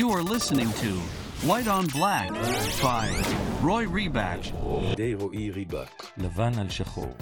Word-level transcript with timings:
You 0.00 0.10
are 0.10 0.24
listening 0.34 0.70
to 0.82 0.90
White 1.48 1.68
on 1.68 1.86
Black 1.86 2.30
by 2.82 3.06
Roy 3.62 3.86
Rebach. 3.86 4.52
די 4.96 5.14
רועי 5.14 5.50
ריבק. 5.50 6.04
לבן 6.18 6.58
על 6.58 6.68
שחור. 6.68 7.14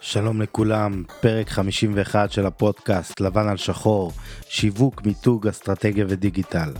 שלום 0.00 0.42
לכולם, 0.42 1.04
פרק 1.20 1.48
51 1.48 2.32
של 2.32 2.46
הפודקאסט 2.46 3.20
לבן 3.20 3.48
על 3.48 3.56
שחור, 3.56 4.12
שיווק, 4.48 5.06
מיתוג, 5.06 5.46
אסטרטגיה 5.46 6.04
ודיגיטל. 6.08 6.72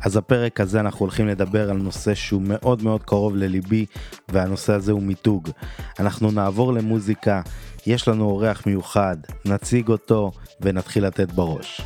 אז 0.00 0.16
הפרק 0.16 0.60
הזה 0.60 0.80
אנחנו 0.80 1.00
הולכים 1.00 1.28
לדבר 1.28 1.70
על 1.70 1.76
נושא 1.76 2.14
שהוא 2.14 2.42
מאוד 2.44 2.82
מאוד 2.82 3.02
קרוב 3.02 3.36
לליבי, 3.36 3.86
והנושא 4.28 4.72
הזה 4.72 4.92
הוא 4.92 5.02
מיתוג. 5.02 5.50
אנחנו 5.98 6.30
נעבור 6.30 6.72
למוזיקה, 6.72 7.42
יש 7.86 8.08
לנו 8.08 8.24
אורח 8.24 8.66
מיוחד, 8.66 9.16
נציג 9.44 9.88
אותו 9.88 10.32
ונתחיל 10.60 11.06
לתת 11.06 11.32
בראש. 11.32 11.80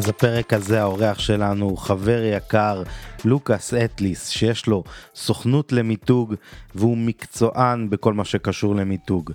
אז 0.00 0.08
הפרק 0.08 0.52
הזה 0.52 0.80
האורח 0.80 1.18
שלנו 1.18 1.64
הוא 1.64 1.78
חבר 1.78 2.22
יקר 2.22 2.82
לוקאס 3.24 3.74
אטליס 3.74 4.28
שיש 4.28 4.66
לו 4.66 4.84
סוכנות 5.14 5.72
למיתוג 5.72 6.34
והוא 6.74 6.96
מקצוען 6.96 7.90
בכל 7.90 8.14
מה 8.14 8.24
שקשור 8.24 8.74
למיתוג. 8.74 9.32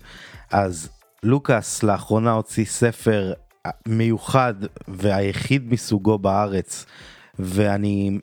אז 0.52 0.90
לוקאס 1.23 1.84
לאחרונה 1.84 2.32
הוציא 2.32 2.66
ספר 2.66 3.34
מיוחד 3.88 4.54
והיחיד 4.88 5.73
מסוגו 5.73 6.18
בארץ 6.18 6.86
ואני 7.40 8.20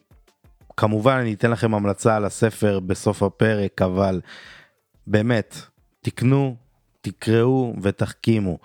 כמובן 0.76 1.16
אני 1.16 1.34
אתן 1.34 1.50
לכם 1.50 1.74
המלצה 1.74 2.16
על 2.16 2.24
הספר 2.24 2.80
בסוף 2.80 3.22
הפרק 3.22 3.82
אבל 3.82 4.20
באמת 5.06 5.56
תקנו 6.00 6.56
תקראו 7.02 7.74
ותחכימו. 7.82 8.58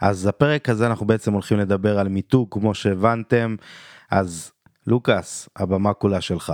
אז 0.00 0.26
הפרק 0.26 0.68
הזה 0.68 0.86
אנחנו 0.86 1.06
בעצם 1.06 1.32
הולכים 1.32 1.58
לדבר 1.58 1.98
על 1.98 2.08
מיתוג 2.08 2.48
כמו 2.50 2.74
שהבנתם 2.74 3.56
אז 4.10 4.52
לוקאס 4.86 5.48
הבמה 5.56 5.94
כולה 5.94 6.20
שלך. 6.20 6.52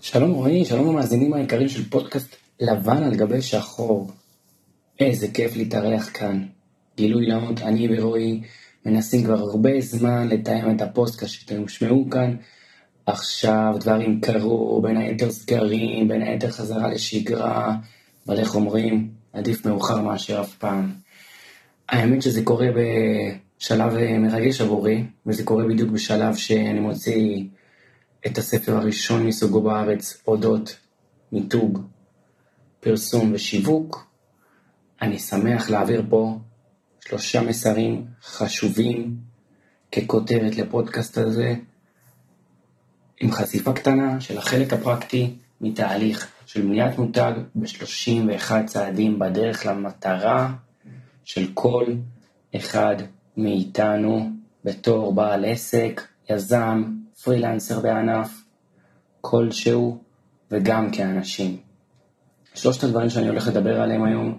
שלום 0.00 0.30
רועי, 0.30 0.64
שלום 0.64 0.88
המאזינים 0.88 1.34
היקרים 1.34 1.68
של 1.68 1.90
פודקאסט 1.90 2.36
לבן 2.60 3.02
על 3.02 3.14
גבי 3.14 3.42
שחור. 3.42 4.10
איזה 5.00 5.28
כיף 5.28 5.56
להתארח 5.56 6.10
כאן. 6.14 6.46
גילוי 6.96 7.26
נאות, 7.28 7.60
אני 7.62 7.88
ורועי 7.90 8.42
מנסים 8.86 9.24
כבר 9.24 9.38
הרבה 9.38 9.80
זמן 9.80 10.28
לתאם 10.28 10.76
את 10.76 10.80
הפודקאסט 10.80 11.34
שאתם 11.34 11.64
תשמעו 11.64 12.10
כאן. 12.10 12.36
עכשיו 13.06 13.74
דברים 13.80 14.20
קרו, 14.20 14.82
בין 14.82 14.96
היתר 14.96 15.30
סגרים, 15.30 16.08
בין 16.08 16.22
היתר 16.22 16.50
חזרה 16.50 16.88
לשגרה, 16.88 17.76
אבל 18.26 18.38
איך 18.38 18.54
אומרים, 18.54 19.10
עדיף 19.32 19.66
מאוחר 19.66 20.00
מאשר 20.00 20.40
אף 20.40 20.54
פעם. 20.54 20.92
האמת 21.88 22.22
שזה 22.22 22.44
קורה 22.44 22.66
בשלב 22.76 23.92
מרגש 24.18 24.60
עבורי, 24.60 25.04
וזה 25.26 25.44
קורה 25.44 25.64
בדיוק 25.64 25.90
בשלב 25.90 26.34
שאני 26.36 26.80
מוציא 26.80 27.44
את 28.26 28.38
הספר 28.38 28.76
הראשון 28.76 29.26
מסוגו 29.26 29.60
בארץ, 29.62 30.22
אודות 30.26 30.76
מיתוג, 31.32 31.78
פרסום 32.80 33.32
ושיווק. 33.34 34.06
אני 35.02 35.18
שמח 35.18 35.70
להעביר 35.70 36.04
פה 36.08 36.38
שלושה 37.00 37.42
מסרים 37.42 38.06
חשובים 38.22 39.16
ככותרת 39.92 40.56
לפודקאסט 40.56 41.18
הזה, 41.18 41.54
עם 43.22 43.32
חשיפה 43.32 43.72
קטנה 43.72 44.20
של 44.20 44.38
החלק 44.38 44.72
הפרקטי 44.72 45.34
מתהליך 45.60 46.32
של 46.46 46.62
בניית 46.62 46.98
מותג 46.98 47.32
ב-31 47.54 48.52
צעדים 48.66 49.18
בדרך 49.18 49.66
למטרה 49.66 50.52
של 51.24 51.46
כל 51.54 51.84
אחד 52.56 52.96
מאיתנו 53.36 54.30
בתור 54.64 55.14
בעל 55.14 55.44
עסק, 55.44 56.00
יזם, 56.30 56.84
פרילנסר 57.24 57.80
בענף, 57.80 58.44
כלשהו 59.20 60.02
וגם 60.50 60.90
כאנשים. 60.90 61.56
שלושת 62.54 62.84
הדברים 62.84 63.10
שאני 63.10 63.28
הולך 63.28 63.48
לדבר 63.48 63.80
עליהם 63.80 64.04
היום 64.04 64.38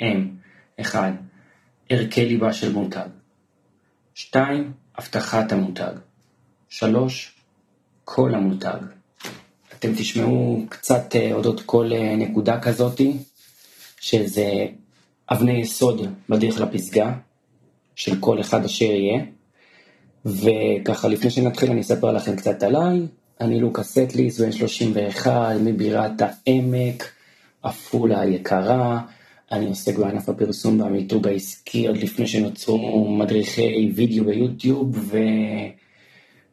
הם 0.00 0.36
1. 0.80 1.12
ערכי 1.88 2.26
ליבה 2.26 2.52
של 2.52 2.72
מותג 2.72 3.08
2. 4.14 4.72
הבטחת 4.98 5.52
המותג 5.52 5.92
3. 6.68 7.35
כל 8.08 8.34
המותג. 8.34 8.78
אתם 9.78 9.92
תשמעו 9.96 10.62
קצת 10.68 11.16
אה, 11.16 11.32
אודות 11.32 11.60
כל 11.60 11.92
אה, 11.92 12.16
נקודה 12.16 12.60
כזאתי, 12.60 13.12
שזה 14.00 14.66
אבני 15.30 15.60
יסוד 15.60 16.06
בדרך 16.28 16.60
לפסגה, 16.60 17.12
של 17.94 18.20
כל 18.20 18.40
אחד 18.40 18.64
אשר 18.64 18.84
יהיה. 18.84 19.24
וככה 20.24 21.08
לפני 21.08 21.30
שנתחיל 21.30 21.70
אני 21.70 21.80
אספר 21.80 22.12
לכם 22.12 22.36
קצת 22.36 22.62
עליי, 22.62 23.00
אני 23.40 23.60
לוקאס 23.60 23.98
סטליס, 23.98 24.40
בן 24.40 24.52
31, 24.52 25.56
מבירת 25.60 26.22
העמק, 26.22 27.12
עפולה 27.62 28.20
היקרה, 28.20 29.00
אני 29.52 29.66
עוסק 29.66 29.98
בענף 29.98 30.28
הפרסום 30.28 30.80
והמיתוג 30.80 31.28
העסקי 31.28 31.86
עוד 31.86 31.96
לפני 31.96 32.26
שנוצרו 32.26 33.10
מדריכי 33.10 33.92
וידאו 33.94 34.24
ביוטיוב 34.24 35.14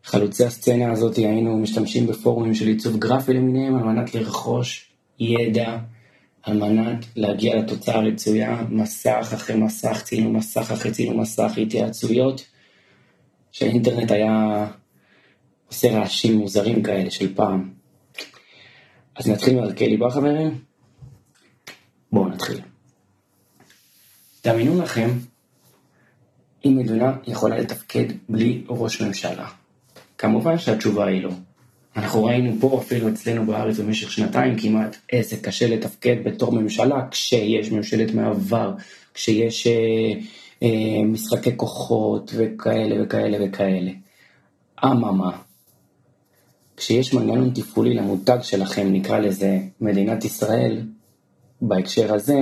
וחלוצי 0.05 0.45
הסצנה 0.45 0.91
הזאת 0.91 1.15
היינו 1.15 1.57
משתמשים 1.57 2.07
בפורומים 2.07 2.53
של 2.53 2.67
עיצוב 2.67 2.97
גרפי 2.97 3.33
למיניהם 3.33 3.75
על 3.75 3.83
מנת 3.83 4.15
לרכוש 4.15 4.91
ידע, 5.19 5.77
על 6.43 6.57
מנת 6.57 7.05
להגיע 7.15 7.55
לתוצאה 7.55 7.95
הרצויה, 7.95 8.63
מסך 8.69 9.29
אחרי 9.33 9.55
מסך, 9.55 10.01
צילום 10.03 10.35
מסך 10.35 10.71
אחרי 10.71 10.91
צילום 10.91 11.19
מסך, 11.19 11.51
התייעצויות. 11.57 12.45
שהאינטרנט 13.53 14.11
היה 14.11 14.67
עושה 15.67 15.91
רעשים 15.91 16.37
מוזרים 16.37 16.83
כאלה 16.83 17.11
של 17.11 17.35
פעם. 17.35 17.73
אז 19.15 19.27
נתחיל 19.27 19.55
מערכי 19.55 19.89
ליבה 19.89 20.09
חברים? 20.09 20.59
בואו 22.11 22.29
נתחיל. 22.29 22.61
דמיינו 24.45 24.81
לכם 24.81 25.09
אם 26.65 26.77
מדינה 26.77 27.17
יכולה 27.27 27.57
לתפקד 27.57 28.05
בלי 28.29 28.63
ראש 28.69 29.01
ממשלה. 29.01 29.62
כמובן 30.23 30.57
שהתשובה 30.57 31.05
היא 31.05 31.23
לא. 31.23 31.29
אנחנו 31.95 32.23
ראינו 32.23 32.55
פה 32.59 32.79
אפילו 32.81 33.09
אצלנו 33.09 33.45
בארץ 33.45 33.79
במשך 33.79 34.11
שנתיים 34.11 34.59
כמעט 34.59 34.97
איזה 35.13 35.37
קשה 35.37 35.67
לתפקד 35.67 36.15
בתור 36.23 36.51
ממשלה 36.51 37.07
כשיש 37.11 37.71
ממשלת 37.71 38.13
מעבר, 38.13 38.73
כשיש 39.13 39.67
אה, 39.67 39.73
אה, 40.63 41.03
משחקי 41.05 41.57
כוחות 41.57 42.31
וכאלה 42.35 43.03
וכאלה 43.03 43.37
וכאלה. 43.41 43.91
אממה, 44.85 45.37
כשיש 46.77 47.13
מנגנון 47.13 47.51
תפעולי 47.55 47.93
למותג 47.93 48.37
שלכם, 48.41 48.87
נקרא 48.91 49.19
לזה 49.19 49.59
מדינת 49.81 50.25
ישראל, 50.25 50.81
בהקשר 51.61 52.13
הזה, 52.13 52.39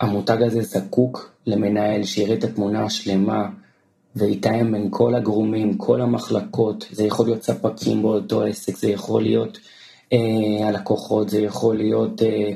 המותג 0.00 0.42
הזה 0.42 0.62
זקוק 0.62 1.34
למנהל 1.46 2.04
שיראה 2.04 2.34
את 2.34 2.44
התמונה 2.44 2.84
השלמה 2.84 3.48
ויתאם 4.16 4.72
בין 4.72 4.88
כל 4.90 5.14
הגרומים, 5.14 5.78
כל 5.78 6.00
המחלקות, 6.00 6.86
זה 6.90 7.04
יכול 7.04 7.26
להיות 7.26 7.42
ספקים 7.42 8.02
באותו 8.02 8.42
עסק, 8.42 8.76
זה 8.76 8.90
יכול 8.90 9.22
להיות 9.22 9.58
אה, 10.12 10.68
הלקוחות, 10.68 11.28
זה 11.28 11.40
יכול 11.40 11.76
להיות 11.76 12.22
אה, 12.22 12.52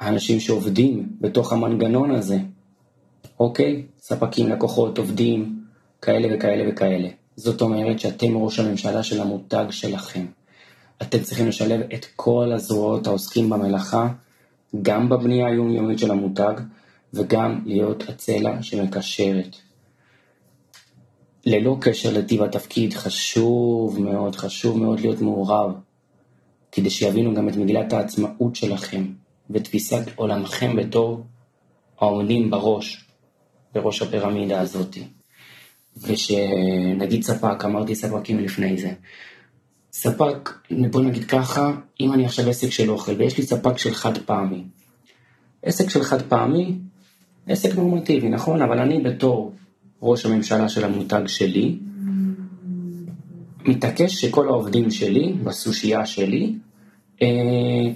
האנשים 0.00 0.40
שעובדים 0.40 1.08
בתוך 1.20 1.52
המנגנון 1.52 2.10
הזה, 2.10 2.38
אוקיי? 3.40 3.82
ספקים, 4.00 4.48
לקוחות, 4.48 4.98
עובדים, 4.98 5.60
כאלה 6.02 6.28
וכאלה 6.34 6.72
וכאלה. 6.72 7.08
זאת 7.36 7.60
אומרת 7.60 8.00
שאתם 8.00 8.36
ראש 8.36 8.58
הממשלה 8.58 9.02
של 9.02 9.20
המותג 9.20 9.64
שלכם. 9.70 10.26
אתם 11.02 11.18
צריכים 11.18 11.48
לשלב 11.48 11.80
את 11.94 12.06
כל 12.16 12.52
הזרועות 12.52 13.06
העוסקים 13.06 13.50
במלאכה, 13.50 14.08
גם 14.82 15.08
בבנייה 15.08 15.46
היומיומית 15.46 15.98
של 15.98 16.10
המותג, 16.10 16.54
וגם 17.14 17.62
להיות 17.66 18.08
הצלע 18.08 18.62
שמקשרת. 18.62 19.56
ללא 21.46 21.76
קשר 21.80 22.12
לטיב 22.12 22.42
התפקיד, 22.42 22.94
חשוב 22.94 24.00
מאוד, 24.00 24.36
חשוב 24.36 24.78
מאוד 24.78 25.00
להיות 25.00 25.20
מעורב, 25.20 25.72
כדי 26.72 26.90
שיבינו 26.90 27.34
גם 27.34 27.48
את 27.48 27.56
מגילת 27.56 27.92
העצמאות 27.92 28.56
שלכם, 28.56 29.06
ותפיסת 29.50 30.02
עולמכם 30.16 30.76
בתור 30.76 31.24
העומדים 32.00 32.50
בראש, 32.50 33.04
בראש 33.74 34.02
הפירמידה 34.02 34.60
הזאת. 34.60 34.96
ושנגיד 35.96 37.22
ספק, 37.22 37.64
אמרתי 37.64 37.94
ספקים 37.94 38.38
לפני 38.38 38.78
זה. 38.78 38.92
ספק, 39.92 40.50
בוא 40.90 41.00
נגיד 41.00 41.24
ככה, 41.24 41.72
אם 42.00 42.12
אני 42.12 42.24
עכשיו 42.24 42.48
עסק 42.50 42.70
של 42.70 42.90
אוכל 42.90 43.12
ויש 43.12 43.38
לי 43.38 43.44
ספק 43.44 43.78
של 43.78 43.94
חד 43.94 44.18
פעמי. 44.18 44.64
עסק 45.62 45.90
של 45.90 46.02
חד 46.02 46.22
פעמי, 46.22 46.74
עסק 47.46 47.74
נורמטיבי, 47.74 48.28
נכון? 48.28 48.62
אבל 48.62 48.78
אני 48.78 49.00
בתור 49.00 49.52
ראש 50.02 50.26
הממשלה 50.26 50.68
של 50.68 50.84
המותג 50.84 51.26
שלי, 51.26 51.78
מתעקש 53.64 54.20
שכל 54.20 54.48
העובדים 54.48 54.90
שלי, 54.90 55.32
בסושייה 55.32 56.06
שלי, 56.06 56.54
אה, 57.22 57.28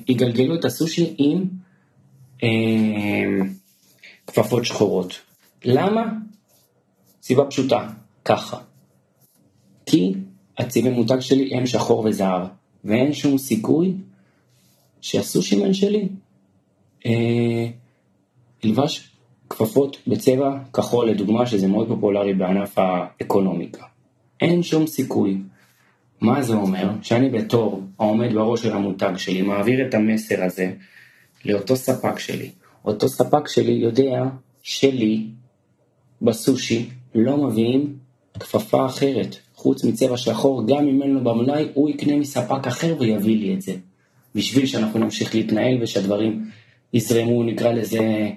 יגלגלו 0.08 0.54
את 0.54 0.64
הסושי 0.64 1.14
עם 1.18 1.44
אה, 2.42 2.48
כפפות 4.26 4.64
שחורות. 4.64 5.20
למה? 5.64 6.12
סיבה 7.22 7.44
פשוטה, 7.44 7.88
ככה. 8.24 8.58
כי 9.86 10.14
הצבעי 10.58 10.90
מותג 10.90 11.20
שלי 11.20 11.54
הם 11.54 11.66
שחור 11.66 12.04
וזהב, 12.04 12.42
ואין 12.84 13.12
שום 13.12 13.38
סיכוי 13.38 13.94
שהסושימן 15.00 15.74
שלי 15.74 16.08
אה, 17.06 17.66
ילבש 18.64 19.13
כפפות 19.50 19.96
בצבע 20.06 20.58
כחול 20.72 21.10
לדוגמה, 21.10 21.46
שזה 21.46 21.66
מאוד 21.66 21.88
פופולרי 21.88 22.34
בענף 22.34 22.78
האקונומיקה. 22.78 23.84
אין 24.40 24.62
שום 24.62 24.86
סיכוי. 24.86 25.38
מה 26.20 26.42
זה 26.42 26.54
אומר? 26.54 26.90
שאני 27.02 27.30
בתור 27.30 27.82
העומד 27.98 28.32
בראש 28.34 28.62
של 28.62 28.72
המותג 28.72 29.12
שלי 29.16 29.42
מעביר 29.42 29.88
את 29.88 29.94
המסר 29.94 30.44
הזה 30.44 30.72
לאותו 31.44 31.76
ספק 31.76 32.18
שלי. 32.18 32.50
אותו 32.84 33.08
ספק 33.08 33.48
שלי 33.48 33.72
יודע 33.72 34.24
שלי 34.62 35.26
בסושי 36.22 36.88
לא 37.14 37.36
מביאים 37.36 37.96
כפפה 38.40 38.86
אחרת, 38.86 39.36
חוץ 39.54 39.84
מצבע 39.84 40.16
שחור, 40.16 40.66
גם 40.66 40.88
אם 40.88 41.02
אין 41.02 41.10
לו 41.10 41.24
במלאי, 41.24 41.68
הוא 41.74 41.90
יקנה 41.90 42.16
מספק 42.16 42.66
אחר 42.66 42.96
ויביא 42.98 43.38
לי 43.38 43.54
את 43.54 43.62
זה. 43.62 43.72
בשביל 44.34 44.66
שאנחנו 44.66 45.00
נמשיך 45.00 45.34
להתנהל 45.34 45.82
ושהדברים 45.82 46.50
יזרמו, 46.92 47.42
נקרא 47.42 47.72
לזה 47.72 48.30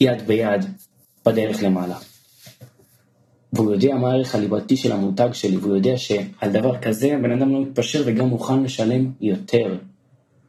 יד 0.00 0.26
ביד 0.26 0.64
בדרך 1.26 1.62
למעלה. 1.62 1.96
והוא 3.52 3.72
יודע 3.72 3.94
מה 3.94 4.10
הערך 4.10 4.34
הליבתי 4.34 4.76
של 4.76 4.92
המותג 4.92 5.28
שלי, 5.32 5.56
והוא 5.56 5.76
יודע 5.76 5.96
שעל 5.96 6.52
דבר 6.52 6.78
כזה 6.78 7.14
הבן 7.14 7.32
אדם 7.32 7.52
לא 7.52 7.62
מתפשר 7.62 8.02
וגם 8.06 8.26
מוכן 8.26 8.62
לשלם 8.62 9.12
יותר. 9.20 9.78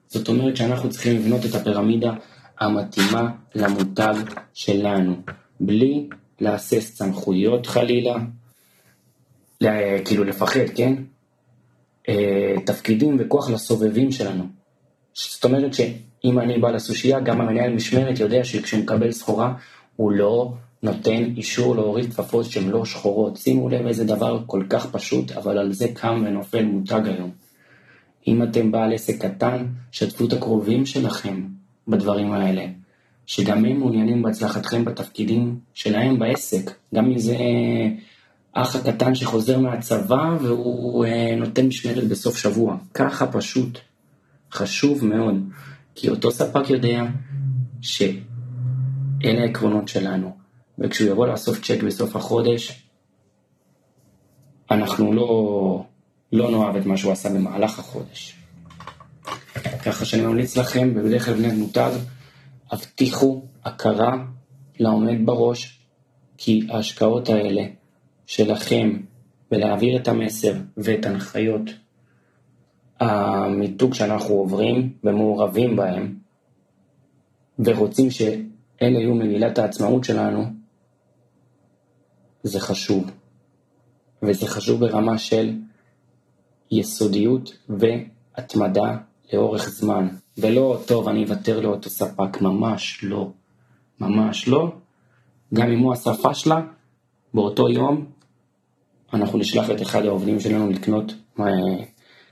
זאת 0.07 0.27
אומרת 0.27 0.57
שאנחנו 0.57 0.89
צריכים 0.89 1.15
לבנות 1.15 1.45
את 1.45 1.55
הפירמידה 1.55 2.13
המתאימה 2.59 3.31
למותג 3.55 4.13
שלנו, 4.53 5.15
בלי 5.59 6.07
להסס 6.39 6.95
סמכויות 6.97 7.65
חלילה, 7.65 8.15
לה, 9.61 9.71
כאילו 10.05 10.23
לפחד, 10.23 10.69
כן? 10.75 10.93
אה, 12.09 12.53
תפקידים 12.65 13.17
וכוח 13.19 13.49
לסובבים 13.49 14.11
שלנו. 14.11 14.43
זאת 15.13 15.45
אומרת 15.45 15.73
שאם 16.25 16.39
אני 16.39 16.57
בא 16.57 16.71
לסושייה, 16.71 17.19
גם 17.19 17.41
המנהל 17.41 17.73
משמרת 17.73 18.19
יודע 18.19 18.43
שכשהוא 18.43 18.81
מקבל 18.81 19.11
סחורה, 19.11 19.53
הוא 19.95 20.11
לא 20.11 20.53
נותן 20.83 21.23
אישור 21.37 21.75
להוריד 21.75 22.13
כפפות 22.13 22.45
שהן 22.45 22.69
לא 22.69 22.85
שחורות. 22.85 23.37
שימו 23.37 23.69
לב 23.69 23.87
איזה 23.87 24.03
דבר 24.03 24.43
כל 24.45 24.63
כך 24.69 24.85
פשוט, 24.85 25.31
אבל 25.31 25.57
על 25.57 25.73
זה 25.73 25.87
קם 25.93 26.23
ונופל 26.25 26.65
מותג 26.65 27.01
היום. 27.05 27.31
אם 28.27 28.43
אתם 28.43 28.71
בעל 28.71 28.93
עסק 28.93 29.25
קטן, 29.25 29.65
שתפו 29.91 30.25
את 30.25 30.33
הקרובים 30.33 30.85
שלכם 30.85 31.43
בדברים 31.87 32.31
האלה. 32.31 32.65
שגם 33.25 33.65
הם 33.65 33.79
מעוניינים 33.79 34.21
בהצלחתכם 34.21 34.85
בתפקידים 34.85 35.59
שלהם 35.73 36.19
בעסק. 36.19 36.71
גם 36.95 37.05
אם 37.05 37.19
זה 37.19 37.37
אח 38.53 38.75
הקטן 38.75 39.15
שחוזר 39.15 39.59
מהצבא 39.59 40.37
והוא 40.41 41.05
אה, 41.05 41.35
נותן 41.35 41.65
משמרת 41.65 42.07
בסוף 42.07 42.37
שבוע. 42.37 42.77
ככה 42.93 43.27
פשוט. 43.27 43.79
חשוב 44.51 45.05
מאוד. 45.05 45.35
כי 45.95 46.09
אותו 46.09 46.31
ספק 46.31 46.69
יודע 46.69 47.03
שאלה 47.81 48.21
העקרונות 49.23 49.87
שלנו. 49.87 50.37
וכשהוא 50.79 51.09
יבוא 51.09 51.27
לאסוף 51.27 51.61
צ'ק 51.61 51.83
בסוף 51.83 52.15
החודש, 52.15 52.87
אנחנו 54.71 55.13
לא, 55.13 55.85
לא 56.31 56.51
נאהב 56.51 56.75
את 56.75 56.85
מה 56.85 56.97
שהוא 56.97 57.11
עשה 57.11 57.29
במהלך 57.29 57.79
החודש. 57.79 58.35
ככה 59.85 60.05
שאני 60.05 60.21
ממליץ 60.21 60.57
לכם, 60.57 60.93
בדרך 60.93 61.25
כלל 61.25 61.33
בני 61.33 61.51
מותג, 61.51 61.91
הבטיחו 62.71 63.41
הכרה 63.65 64.25
לעומד 64.79 65.25
בראש, 65.25 65.79
כי 66.37 66.67
ההשקעות 66.69 67.29
האלה 67.29 67.63
שלכם 68.25 68.97
בלהעביר 69.51 69.97
את 69.97 70.07
המסר 70.07 70.53
ואת 70.77 71.05
הנחיות 71.05 71.61
המיתוג 72.99 73.93
שאנחנו 73.93 74.35
עוברים 74.35 74.93
ומעורבים 75.03 75.75
בהם, 75.75 76.15
ורוצים 77.59 78.11
שאלה 78.11 78.39
יהיו 78.99 79.15
מגילת 79.15 79.57
העצמאות 79.57 80.03
שלנו, 80.03 80.43
זה 82.43 82.59
חשוב. 82.59 83.11
וזה 84.23 84.47
חשוב 84.47 84.79
ברמה 84.79 85.17
של 85.17 85.55
יסודיות 86.71 87.57
והתמדה 87.69 88.97
לאורך 89.33 89.69
זמן. 89.69 90.07
ולא, 90.37 90.79
טוב, 90.85 91.07
אני 91.07 91.23
אוותר 91.23 91.59
לאותו 91.59 91.89
ספק, 91.89 92.41
ממש 92.41 92.99
לא. 93.03 93.29
ממש 93.99 94.47
לא. 94.47 94.71
גם 95.53 95.71
אם 95.71 95.79
הוא 95.79 95.93
עשה 95.93 96.11
פשלה, 96.23 96.61
באותו 97.33 97.69
יום 97.69 98.05
אנחנו 99.13 99.39
נשלח 99.39 99.69
את 99.69 99.81
אחד 99.81 100.05
העובדים 100.05 100.39
שלנו 100.39 100.69
לקנות 100.69 101.13
אה, 101.39 101.45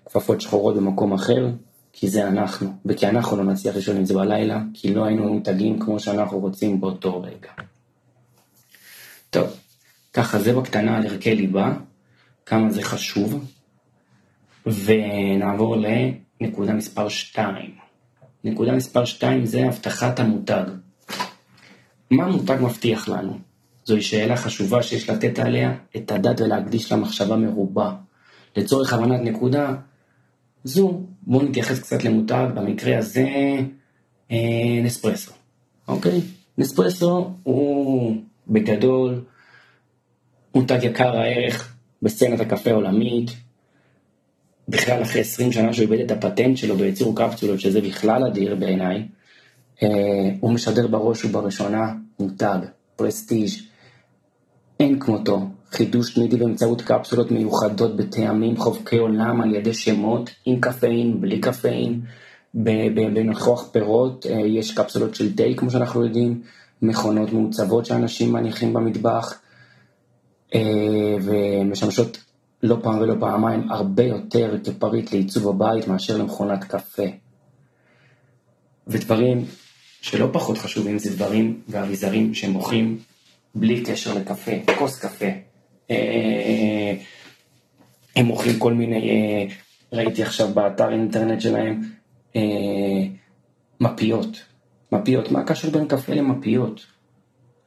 כפפות 0.06 0.42
שחורות 0.42 0.76
במקום 0.76 1.14
אחר, 1.14 1.50
כי 1.94 2.08
זה 2.10 2.28
אנחנו, 2.28 2.74
וכי 2.86 3.08
אנחנו 3.08 3.38
לא 3.38 3.44
נצליח 3.44 3.76
לישון 3.76 3.98
עם 3.98 4.06
זה 4.06 4.14
בלילה, 4.14 4.62
כי 4.74 4.94
לא 4.94 5.06
היינו 5.06 5.34
מותגים 5.34 5.80
כמו 5.80 6.00
שאנחנו 6.00 6.40
רוצים 6.40 6.82
באותו 6.82 7.22
רגע. 7.22 7.50
טוב, 9.30 9.48
ככה 10.14 10.40
זה 10.40 10.54
בקטנה 10.54 10.98
על 10.98 11.08
ערכי 11.08 11.36
ליבה, 11.36 11.74
כמה 12.46 12.72
זה 12.72 12.82
חשוב, 12.82 13.46
ונעבור 14.66 15.76
לנקודה 16.42 16.74
מספר 16.74 17.10
2. 17.10 17.72
נקודה 18.44 18.72
מספר 18.72 19.06
2 19.06 19.46
זה 19.46 19.66
הבטחת 19.66 20.20
המותג. 20.20 20.64
מה 22.12 22.26
המותג 22.26 22.58
מבטיח 22.62 23.10
לנו? 23.10 23.40
זוהי 23.86 24.02
שאלה 24.02 24.38
חשובה 24.38 24.84
שיש 24.84 25.10
לתת 25.10 25.40
עליה 25.40 25.74
את 25.96 26.12
הדעת 26.12 26.42
ולהקדיש 26.42 26.92
לה 26.92 26.98
מחשבה 26.98 27.36
מרובה. 27.36 27.94
לצורך 28.56 28.94
הבנת 28.94 29.22
נקודה 29.22 29.74
זו, 30.64 31.02
בואו 31.22 31.44
נתייחס 31.44 31.80
קצת 31.80 32.04
למותג, 32.04 32.48
במקרה 32.56 32.98
הזה 32.98 33.28
אה, 34.32 34.80
נספרסו, 34.84 35.32
אוקיי? 35.88 36.22
נספרסו 36.58 37.32
הוא 37.44 38.16
בגדול 38.48 39.24
מותג 40.56 40.80
יקר 40.84 41.18
הערך 41.18 41.76
בסצנת 42.02 42.40
הקפה 42.40 42.70
העולמית, 42.70 43.32
בכלל 44.68 45.02
אחרי 45.02 45.22
20 45.22 45.52
שנה 45.52 45.74
שהוא 45.74 45.84
איבד 45.84 46.00
את 46.00 46.12
הפטנט 46.12 46.58
שלו 46.58 46.76
בייצור 46.76 47.16
קפסולות, 47.16 47.60
שזה 47.60 47.82
בכלל 47.82 48.26
אדיר 48.28 48.56
בעיניי, 48.56 49.08
אה, 49.84 49.90
הוא 50.40 50.52
משדר 50.52 50.88
בראש 50.88 51.26
ובראשונה 51.26 51.94
מותג, 52.20 52.60
פרסטיג', 52.96 53.50
אין 54.80 55.00
כמותו, 55.00 55.48
חידוש 55.74 56.14
תמידי 56.14 56.38
באמצעות 56.38 56.82
קפסולות 56.82 57.32
מיוחדות 57.32 57.96
בטעמים 57.96 58.58
חובקי 58.58 58.98
עולם 58.98 59.42
על 59.42 59.56
ידי 59.56 59.74
שמות, 59.74 60.30
עם 60.46 60.62
קפאין, 60.62 61.22
בלי 61.22 61.40
קפאין, 61.40 62.02
בנכוח 62.54 63.70
פירות, 63.72 64.26
אה, 64.26 64.40
יש 64.40 64.72
קפסולות 64.72 65.16
של 65.16 65.36
תה 65.36 65.44
כמו 65.58 65.72
שאנחנו 65.72 66.06
יודעים, 66.06 66.42
מכונות 66.82 67.34
מעוצבות 67.34 67.86
שאנשים 67.86 68.34
מניחים 68.34 68.74
במטבח, 68.74 69.40
אה, 70.56 71.16
ומשמשות 71.22 72.18
לא 72.64 72.78
פעם 72.84 73.00
ולא 73.00 73.16
פעמיים 73.20 73.72
הרבה 73.72 74.04
יותר 74.04 74.56
כפריט 74.64 75.14
לעיצוב 75.14 75.48
הבית 75.48 75.88
מאשר 75.88 76.18
למכונת 76.18 76.64
קפה. 76.64 77.04
ודברים 78.88 79.46
שלא 80.02 80.30
פחות 80.34 80.58
חשובים 80.58 81.00
זה 81.00 81.16
דברים 81.16 81.62
ואביזרים 81.68 82.34
שמוכרים 82.34 83.00
בלי 83.56 83.84
קשר 83.84 84.14
לקפה, 84.14 84.52
כוס 84.78 85.00
קפה. 85.00 85.53
אה, 85.94 86.96
הם 88.16 88.26
מוכרים 88.26 88.60
כל 88.60 88.74
מיני, 88.74 89.10
אה, 89.10 89.46
ראיתי 89.94 90.24
עכשיו 90.24 90.48
באתר 90.48 90.92
אינטרנט 90.92 91.42
שלהם, 91.42 91.82
מפיות. 93.80 94.46
מפיות, 94.92 95.32
מה 95.32 95.40
הקשר 95.40 95.70
בין 95.70 95.88
קפה 95.88 96.14
למפיות? 96.14 96.86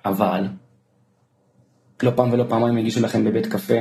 אבל, 0.05 0.47
לא 2.03 2.11
פעם 2.17 2.33
ולא 2.33 2.45
פעמיים 2.49 2.79
יגישו 2.79 3.01
לכם 3.01 3.25
בבית 3.25 3.47
קפה 3.47 3.79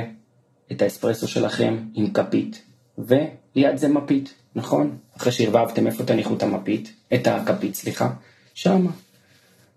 את 0.72 0.82
האספרסו 0.82 1.28
שלכם 1.28 1.78
עם 1.94 2.14
כפית, 2.14 2.64
וליד 2.98 3.78
זה 3.78 3.88
מפית, 3.88 4.34
נכון? 4.56 4.98
אחרי 5.18 5.32
שערבבתם 5.32 5.88
איפה 5.88 6.04
תניחו 6.04 6.36
את 6.36 6.44
המפית, 6.44 6.94
את 7.14 7.28
הכפית, 7.28 7.76
סליחה, 7.76 8.10
שמה. 8.54 8.92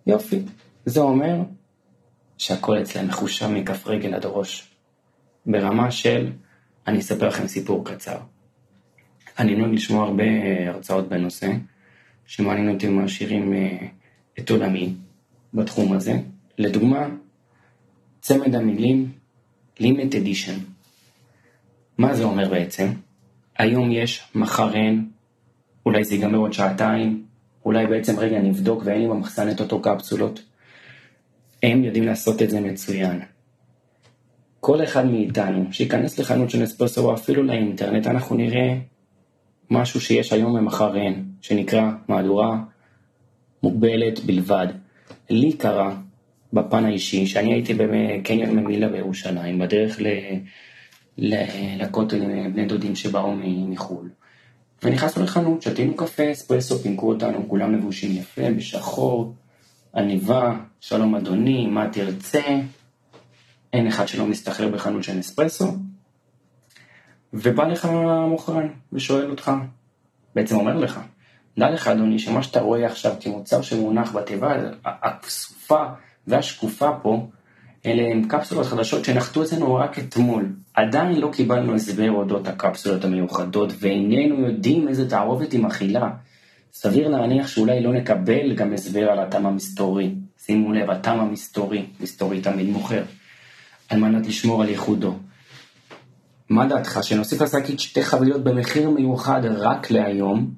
יופי. 0.06 0.42
זה 0.86 1.00
אומר 1.00 1.34
שהכל 2.38 2.82
אצלם 2.82 3.08
מחושב 3.08 3.46
מכף 3.46 3.86
רגל 3.86 4.14
עד 4.14 4.24
ראש. 4.24 4.68
ברמה 5.46 5.90
של, 5.90 6.32
אני 6.86 6.98
אספר 6.98 7.28
לכם 7.28 7.46
סיפור 7.46 7.84
קצר. 7.84 8.18
אני 9.38 9.56
נוהג 9.56 9.72
לשמוע 9.72 10.04
הרבה 10.04 10.24
הרצאות 10.66 11.08
בנושא, 11.08 11.52
שמעניין 12.26 12.74
אותי 12.74 12.88
ומעשירים 12.88 13.52
אה, 13.52 13.86
את 14.38 14.50
עולמי 14.50 14.94
בתחום 15.54 15.92
הזה. 15.92 16.12
לדוגמה, 16.58 17.06
צמד 18.20 18.54
המילים 18.54 19.12
Limit 19.78 20.12
Edition. 20.12 20.58
מה 21.98 22.14
זה 22.14 22.24
אומר 22.24 22.48
בעצם? 22.48 22.88
היום 23.58 23.92
יש, 23.92 24.22
מחר 24.34 24.74
אין, 24.74 25.08
אולי 25.86 26.04
זה 26.04 26.14
ייגמר 26.14 26.38
עוד 26.38 26.52
שעתיים, 26.52 27.24
אולי 27.64 27.86
בעצם 27.86 28.18
רגע 28.18 28.38
נבדוק 28.38 28.82
ואין 28.84 29.00
לי 29.00 29.08
במחסן 29.08 29.50
את 29.50 29.60
אותו 29.60 29.82
קפסולות. 29.82 30.42
הם 31.62 31.84
יודעים 31.84 32.06
לעשות 32.06 32.42
את 32.42 32.50
זה 32.50 32.60
מצוין. 32.60 33.20
כל 34.60 34.84
אחד 34.84 35.06
מאיתנו 35.06 35.72
שייכנס 35.72 36.18
לחנות 36.18 36.50
של 36.50 36.64
אספרסו 36.64 37.04
או 37.04 37.14
אפילו 37.14 37.42
לאינטרנט, 37.42 38.06
אנחנו 38.06 38.36
נראה 38.36 38.74
משהו 39.70 40.00
שיש 40.00 40.32
היום 40.32 40.54
ומחר 40.54 40.96
אין, 40.96 41.24
שנקרא 41.40 41.90
מהדורה 42.08 42.58
מוגבלת 43.62 44.20
בלבד. 44.20 44.66
לי 45.30 45.52
קרה 45.52 45.96
בפן 46.52 46.84
האישי, 46.84 47.26
שאני 47.26 47.52
הייתי 47.52 47.74
בקניון 47.74 48.56
ממילה 48.56 48.88
בירושלים, 48.88 49.58
בדרך 49.58 50.00
ל... 50.00 50.06
לכותל 51.78 52.22
עם 52.22 52.52
בני 52.52 52.66
דודים 52.66 52.96
שבאו 52.96 53.34
מחו"ל. 53.68 54.08
ונכנסנו 54.82 55.24
לחנות, 55.24 55.62
שתינו 55.62 55.96
קפה, 55.96 56.32
אספרסו, 56.32 56.78
פינקו 56.78 57.08
אותנו, 57.08 57.48
כולם 57.48 57.74
לבושים 57.74 58.16
יפה, 58.16 58.50
בשחור, 58.56 59.34
עניבה, 59.94 60.56
שלום 60.80 61.14
אדוני, 61.14 61.66
מה 61.66 61.88
תרצה? 61.92 62.42
אין 63.72 63.86
אחד 63.86 64.08
שלא 64.08 64.26
מסתחרר 64.26 64.68
בחנות 64.68 65.04
של 65.04 65.20
אספרסו. 65.20 65.76
ובא 67.32 67.64
לך 67.64 67.88
מוכרן 68.28 68.68
ושואל 68.92 69.30
אותך, 69.30 69.52
בעצם 70.34 70.56
אומר 70.56 70.76
לך, 70.76 71.00
דע 71.58 71.70
לך 71.70 71.88
אדוני 71.88 72.18
שמה 72.18 72.42
שאתה 72.42 72.60
רואה 72.60 72.86
עכשיו 72.86 73.14
כמוצר 73.20 73.62
שמונח 73.62 74.12
בתיבה, 74.12 74.54
הכסופה 74.84 75.84
והשקופה 76.26 76.90
פה, 77.02 77.26
אלה 77.86 78.02
הם 78.12 78.28
קפסולות 78.28 78.66
חדשות 78.66 79.04
שנחתו 79.04 79.42
אצלנו 79.42 79.74
רק 79.74 79.98
אתמול. 79.98 80.52
עדיין 80.74 81.20
לא 81.20 81.30
קיבלנו 81.32 81.74
הסבר 81.74 82.10
אודות 82.10 82.48
הקפסולות 82.48 83.04
המיוחדות, 83.04 83.72
ואיננו 83.80 84.46
יודעים 84.46 84.88
איזה 84.88 85.10
תערובת 85.10 85.52
היא 85.52 85.62
מכילה. 85.62 86.10
סביר 86.72 87.08
להניח 87.08 87.48
שאולי 87.48 87.82
לא 87.82 87.92
נקבל 87.92 88.54
גם 88.54 88.72
הסבר 88.72 89.10
על 89.10 89.18
הטעם 89.18 89.46
המסתורי. 89.46 90.14
שימו 90.38 90.72
לב, 90.72 90.90
הטעם 90.90 91.20
המסתורי, 91.20 91.86
מסתורי 92.00 92.40
תמיד 92.40 92.68
מוכר, 92.68 93.02
על 93.88 94.00
מנת 94.00 94.26
לשמור 94.26 94.62
על 94.62 94.68
ייחודו. 94.68 95.14
מה 96.48 96.66
דעתך, 96.66 96.98
שנוסיף 97.02 97.42
לשקית 97.42 97.80
שתי 97.80 98.04
חבילות 98.04 98.44
במחיר 98.44 98.90
מיוחד 98.90 99.40
רק 99.44 99.90
להיום, 99.90 100.54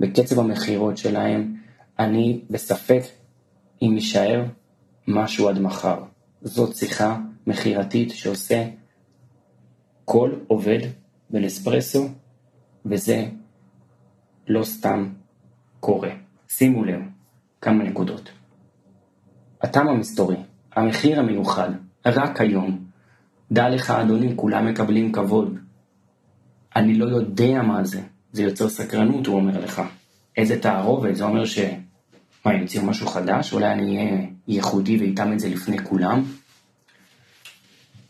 בקצב 0.00 0.38
המכירות 0.38 0.96
שלהם, 0.96 1.54
אני 1.98 2.40
בספק 2.50 3.02
אם 3.82 3.92
יישאר 3.94 4.44
משהו 5.08 5.48
עד 5.48 5.58
מחר. 5.58 6.02
זאת 6.42 6.76
שיחה 6.76 7.18
מכירתית 7.46 8.10
שעושה 8.10 8.64
כל 10.04 10.30
עובד 10.46 10.78
בנספרסו, 11.30 12.08
וזה 12.86 13.26
לא 14.50 14.64
סתם 14.64 15.08
קורה. 15.80 16.10
שימו 16.48 16.84
לב, 16.84 17.00
כמה 17.60 17.84
נקודות. 17.84 18.30
הטעם 19.62 19.88
המסתורי, 19.88 20.36
המחיר 20.72 21.20
המיוחד, 21.20 21.70
רק 22.06 22.40
היום. 22.40 22.84
דע 23.52 23.68
לך 23.68 23.90
אדוני, 23.90 24.32
כולם 24.36 24.66
מקבלים 24.66 25.12
כבוד. 25.12 25.58
אני 26.76 26.94
לא 26.94 27.04
יודע 27.04 27.62
מה 27.62 27.84
זה, 27.84 28.00
זה 28.32 28.42
יוצר 28.42 28.68
סקרנות, 28.68 29.26
הוא 29.26 29.36
אומר 29.36 29.60
לך. 29.60 29.82
איזה 30.36 30.60
תערובת, 30.60 31.16
זה 31.16 31.24
אומר 31.24 31.44
ש... 31.44 31.58
מה, 32.44 32.54
ימציאו 32.54 32.84
משהו 32.84 33.06
חדש? 33.06 33.52
אולי 33.52 33.72
אני 33.72 33.98
אהיה 33.98 34.26
ייחודי 34.48 34.96
ואיתם 34.96 35.32
את 35.32 35.40
זה 35.40 35.48
לפני 35.48 35.78
כולם? 35.78 36.22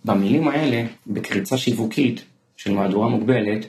במילים 0.04 0.48
האלה, 0.48 0.86
בקריצה 1.06 1.58
שיווקית 1.58 2.24
של 2.56 2.72
מהדורה 2.74 3.08
מוגבלת, 3.08 3.66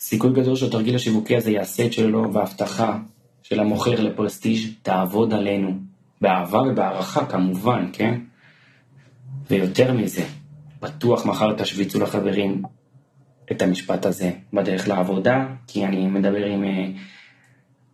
סיכוי 0.00 0.32
גדול 0.32 0.56
שהתרגיל 0.56 0.96
השיווקי 0.96 1.36
הזה 1.36 1.50
יעשה 1.50 1.86
את 1.86 1.92
שלו, 1.92 2.32
וההבטחה 2.32 2.98
של 3.42 3.60
המוכר 3.60 4.00
לפרסטיג' 4.00 4.72
תעבוד 4.82 5.34
עלינו. 5.34 5.78
באהבה 6.20 6.62
ובהערכה 6.62 7.26
כמובן, 7.26 7.90
כן? 7.92 8.20
ויותר 9.50 9.92
מזה, 9.92 10.24
בטוח 10.80 11.26
מחר 11.26 11.54
תשוויצו 11.54 12.00
לחברים 12.00 12.62
את 13.52 13.62
המשפט 13.62 14.06
הזה 14.06 14.32
בדרך 14.52 14.88
לעבודה, 14.88 15.46
כי 15.66 15.84
אני 15.84 16.06
מדבר 16.06 16.44
עם 16.44 16.64
אה, 16.64 16.86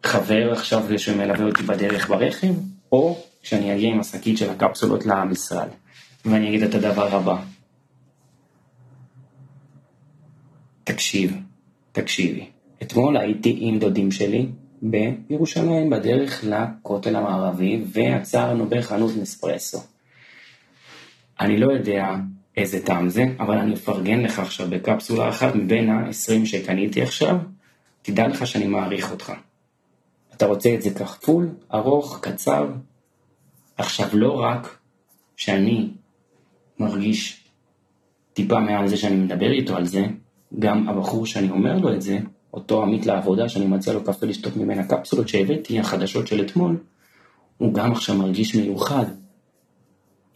חבר 0.03 0.53
עכשיו 0.53 0.99
שמלווה 0.99 1.45
אותי 1.47 1.63
בדרך 1.63 2.09
ברכב, 2.09 2.55
או 2.93 3.25
כשאני 3.43 3.75
אגיע 3.75 3.91
עם 3.91 4.01
השקית 4.01 4.39
של 4.39 4.51
הקפסולות 4.51 5.07
למשרד, 5.07 5.69
ואני 6.25 6.49
אגיד 6.49 6.63
את 6.63 6.75
הדבר 6.75 7.17
הבא. 7.17 7.37
תקשיב, 10.85 11.37
תקשיבי. 11.95 12.47
אתמול 12.83 13.17
הייתי 13.17 13.57
עם 13.61 13.79
דודים 13.79 14.11
שלי 14.11 14.47
בירושלים 14.83 15.91
בדרך 15.91 16.45
לכותל 16.45 17.17
המערבי 17.17 17.85
ועצרנו 17.93 18.67
בחנות 18.69 19.17
נספרסו. 19.17 19.79
אני 21.41 21.59
לא 21.59 21.73
יודע 21.73 22.15
איזה 22.57 22.87
טעם 22.87 23.09
זה, 23.09 23.25
אבל 23.39 23.59
אני 23.59 23.75
אפרגן 23.75 24.21
לך 24.21 24.39
עכשיו 24.39 24.67
בקפסולה 24.71 25.29
אחת 25.29 25.55
מבין 25.55 25.91
ה-20 25.91 26.47
שקניתי 26.47 27.03
עכשיו, 27.03 27.37
תדע 28.03 28.29
לך 28.29 28.47
שאני 28.47 28.67
מעריך 28.67 29.11
אותך. 29.11 29.33
אתה 30.37 30.47
רוצה 30.47 30.75
את 30.75 30.83
זה 30.83 30.91
כפול, 30.95 31.49
ארוך, 31.75 32.19
קצר? 32.23 32.67
עכשיו 33.77 34.09
לא 34.13 34.33
רק 34.33 34.79
שאני 35.37 35.91
מרגיש 36.79 37.45
טיפה 38.33 38.61
מעל 38.61 38.89
זה 38.89 38.97
שאני 38.97 39.17
מדבר 39.17 39.51
איתו 39.51 39.77
על 39.77 39.87
זה, 39.87 40.07
גם 40.59 40.89
הבחור 40.89 41.27
שאני 41.27 41.51
אומר 41.51 41.79
לו 41.79 41.95
את 41.95 42.03
זה, 42.03 42.19
אותו 42.55 42.83
עמית 42.83 43.07
לעבודה 43.07 43.49
שאני 43.49 43.67
מציע 43.67 43.93
לו 43.93 44.05
קפה 44.05 44.27
לשתות 44.27 44.57
ממנה 44.57 44.85
קפסולות 44.85 45.29
שהבאתי, 45.29 45.81
החדשות 45.81 46.27
של 46.27 46.41
אתמול, 46.41 46.77
הוא 47.59 47.75
גם 47.75 47.93
עכשיו 47.93 48.17
מרגיש 48.17 48.55
מיוחד. 48.55 49.05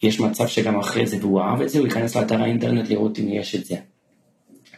יש 0.02 0.20
מצב 0.20 0.46
שגם 0.46 0.78
אחרי 0.78 1.06
זה, 1.06 1.16
והוא 1.20 1.40
אהב 1.40 1.60
את 1.60 1.68
זה, 1.68 1.78
הוא 1.78 1.86
ייכנס 1.86 2.16
לאתר 2.16 2.42
האינטרנט 2.42 2.88
לראות 2.88 3.18
אם 3.18 3.28
יש 3.28 3.54
את 3.54 3.64
זה. 3.64 3.76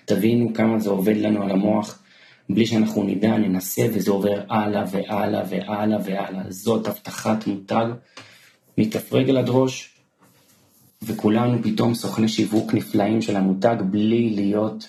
תבינו 0.05 0.55
כמה 0.55 0.79
זה 0.79 0.91
עובד 0.91 1.17
לנו 1.17 1.43
על 1.43 1.51
המוח, 1.51 2.03
בלי 2.51 2.67
שאנחנו 2.67 3.03
נדע, 3.03 3.37
ננסה, 3.37 3.87
וזה 3.95 4.11
עובר 4.11 4.43
הלאה 4.49 4.85
והלאה 4.91 5.43
והלאה 5.49 5.99
והלאה. 6.05 6.43
זאת 6.49 6.89
הבטחת 6.89 7.47
מותג, 7.47 7.87
מכף 8.79 9.13
רגל 9.13 9.37
עד 9.37 9.49
ראש, 9.49 9.95
וכולנו 11.03 11.63
פתאום 11.63 11.95
סוכני 11.95 12.29
שיווק 12.29 12.75
נפלאים 12.75 13.23
של 13.23 13.37
המותג, 13.37 13.77
בלי 13.91 14.31
להיות 14.31 14.89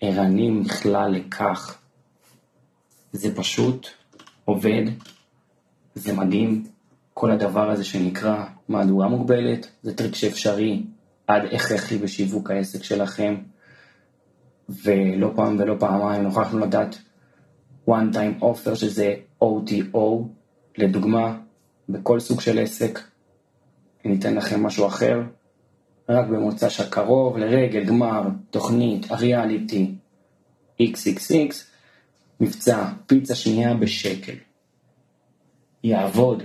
ערנים 0.00 0.64
בכלל 0.64 1.10
לכך. 1.10 1.78
זה 3.12 3.36
פשוט 3.36 3.86
עובד, 4.44 4.82
זה 5.94 6.12
מדהים, 6.12 6.64
כל 7.14 7.30
הדבר 7.30 7.70
הזה 7.70 7.84
שנקרא 7.84 8.44
מהדורה 8.68 9.08
מוגבלת, 9.08 9.66
זה 9.82 9.96
טריק 9.96 10.14
שאפשרי 10.14 10.82
עד 11.26 11.42
הכרחי 11.52 11.98
בשיווק 11.98 12.50
העסק 12.50 12.84
שלכם, 12.84 13.34
ולא 14.68 15.32
פעם 15.36 15.56
ולא 15.58 15.74
פעמיים 15.78 16.22
נוכחנו 16.22 16.58
לדעת 16.58 16.98
one 17.88 18.14
time 18.14 18.42
offer 18.42 18.74
שזה 18.74 19.14
OTO, 19.44 19.98
לדוגמה, 20.78 21.38
בכל 21.88 22.20
סוג 22.20 22.40
של 22.40 22.58
עסק, 22.58 22.98
אני 24.04 24.18
אתן 24.18 24.34
לכם 24.34 24.62
משהו 24.62 24.86
אחר, 24.86 25.22
רק 26.10 26.26
במוצ"ש 26.26 26.80
הקרוב, 26.80 27.38
לרגל 27.38 27.84
גמר 27.84 28.22
תוכנית 28.50 29.10
הריאליטי 29.10 29.94
XXX, 30.82 31.54
מבצע 32.40 32.84
פיצה 33.06 33.34
שנייה 33.34 33.74
בשקל. 33.74 34.32
יעבוד 35.84 36.42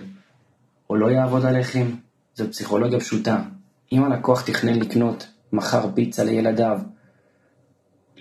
או 0.90 0.96
לא 0.96 1.12
יעבוד 1.12 1.46
עליכם, 1.46 1.86
זו 2.36 2.52
פסיכולוגיה 2.52 3.00
פשוטה. 3.00 3.42
אם 3.92 4.04
הלקוח 4.04 4.42
תכנן 4.42 4.80
לקנות 4.80 5.28
מחר 5.54 5.92
פיצה 5.96 6.24
לילדיו 6.24 6.80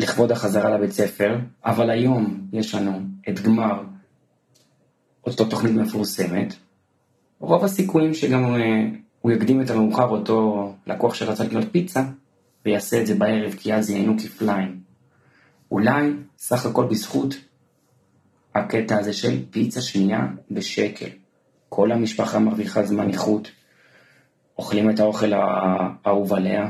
לכבוד 0.01 0.33
החזרה 0.33 0.71
לבית 0.71 0.93
ספר, 0.93 1.39
אבל 1.65 1.91
היום 1.91 2.41
יש 2.53 2.75
לנו 2.75 3.01
את 3.29 3.41
גמר 3.41 3.83
אותו 5.27 5.45
תוכנית 5.45 5.73
מפורסמת, 5.73 6.55
רוב 7.39 7.65
הסיכויים 7.65 8.15
שגם 8.15 8.45
אה, 8.45 8.85
הוא 9.25 9.33
יקדים 9.33 9.63
את 9.63 9.71
המאוחר 9.71 10.09
אותו 10.09 10.73
לקוח 10.87 11.15
שרצה 11.15 11.45
לקנות 11.45 11.65
פיצה, 11.73 12.03
ויעשה 12.65 13.01
את 13.01 13.07
זה 13.07 13.15
בערב, 13.15 13.53
כי 13.53 13.75
אז 13.75 13.91
ייהנו 13.91 14.15
כפליים. 14.19 14.81
אולי, 15.71 16.11
סך 16.39 16.67
הכל 16.67 16.85
בזכות 16.85 17.35
הקטע 18.55 18.99
הזה 18.99 19.13
של 19.13 19.45
פיצה 19.51 19.81
שנייה 19.81 20.27
בשקל. 20.51 21.07
כל 21.69 21.93
המשפחה 21.93 22.39
מרוויחה 22.39 22.85
זמן 22.85 23.11
איכות, 23.11 23.51
אוכלים 24.59 24.91
את 24.91 25.01
האוכל 25.01 25.33
האהוב 25.33 26.33
עליה, 26.33 26.69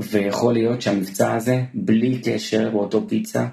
ויכול 0.00 0.52
להיות 0.52 0.82
שהמבצע 0.82 1.34
הזה, 1.34 1.64
בלי 1.74 2.20
קשר 2.24 2.70
באותו 2.70 3.08
פיצה, 3.08 3.46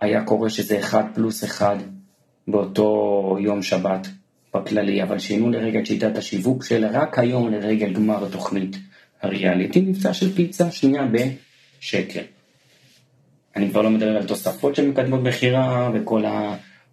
היה 0.00 0.24
קורה 0.24 0.50
שזה 0.50 0.78
אחד 0.78 1.04
פלוס 1.14 1.44
אחד 1.44 1.76
באותו 2.48 3.36
יום 3.40 3.62
שבת 3.62 4.08
בכללי, 4.54 5.02
אבל 5.02 5.18
שינו 5.18 5.50
לרגע 5.50 5.80
את 5.80 5.86
שיטת 5.86 6.16
השיווק 6.16 6.64
של 6.64 6.86
רק 6.92 7.18
היום 7.18 7.52
לרגע 7.52 7.88
גמר 7.88 8.26
התוכנית 8.26 8.76
הריאליטי, 9.22 9.80
מבצע 9.80 10.14
של 10.14 10.32
פיצה 10.34 10.70
שנייה 10.70 11.06
בשקל. 11.12 12.22
אני 13.56 13.70
כבר 13.70 13.82
לא 13.82 13.90
מדבר 13.90 14.16
על 14.16 14.26
תוספות 14.26 14.76
של 14.76 14.88
מקדמות 14.88 15.20
מכירה 15.20 15.90
וכל 15.94 16.24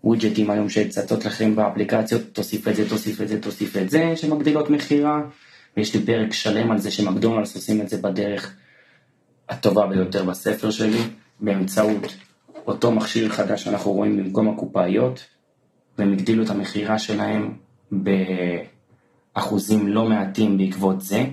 הווידג'טים 0.04 0.50
היום 0.50 0.70
שצצות 0.70 1.26
לכם 1.26 1.56
באפליקציות, 1.56 2.22
תוסיף 2.34 2.68
את 2.68 2.76
זה, 2.76 2.90
תוסיף 2.90 3.22
את 3.22 3.28
זה, 3.28 3.42
תוסיף 3.42 3.78
את 3.78 3.90
זה, 3.90 4.16
שמגדילות 4.16 4.70
מכירה. 4.70 5.22
ויש 5.78 5.96
לי 5.96 6.06
פרק 6.06 6.34
שלם 6.34 6.72
על 6.72 6.78
זה 6.78 6.92
שמקדונלדס 6.92 7.56
עושים 7.56 7.82
את 7.82 7.90
זה 7.90 7.98
בדרך 7.98 8.56
הטובה 9.50 9.88
ביותר 9.88 10.24
בספר 10.24 10.72
שלי, 10.72 11.02
באמצעות 11.40 12.16
אותו 12.68 12.92
מכשיר 12.92 13.30
חדש 13.30 13.64
שאנחנו 13.64 13.92
רואים 13.92 14.18
במקום 14.18 14.50
הקופאיות, 14.50 15.26
והם 15.98 16.14
הגדילו 16.14 16.44
את 16.44 16.50
המכירה 16.50 17.00
שלהם 17.00 17.58
באחוזים 19.36 19.88
לא 19.88 20.06
מעטים 20.10 20.58
בעקבות 20.58 21.02
זה. 21.02 21.26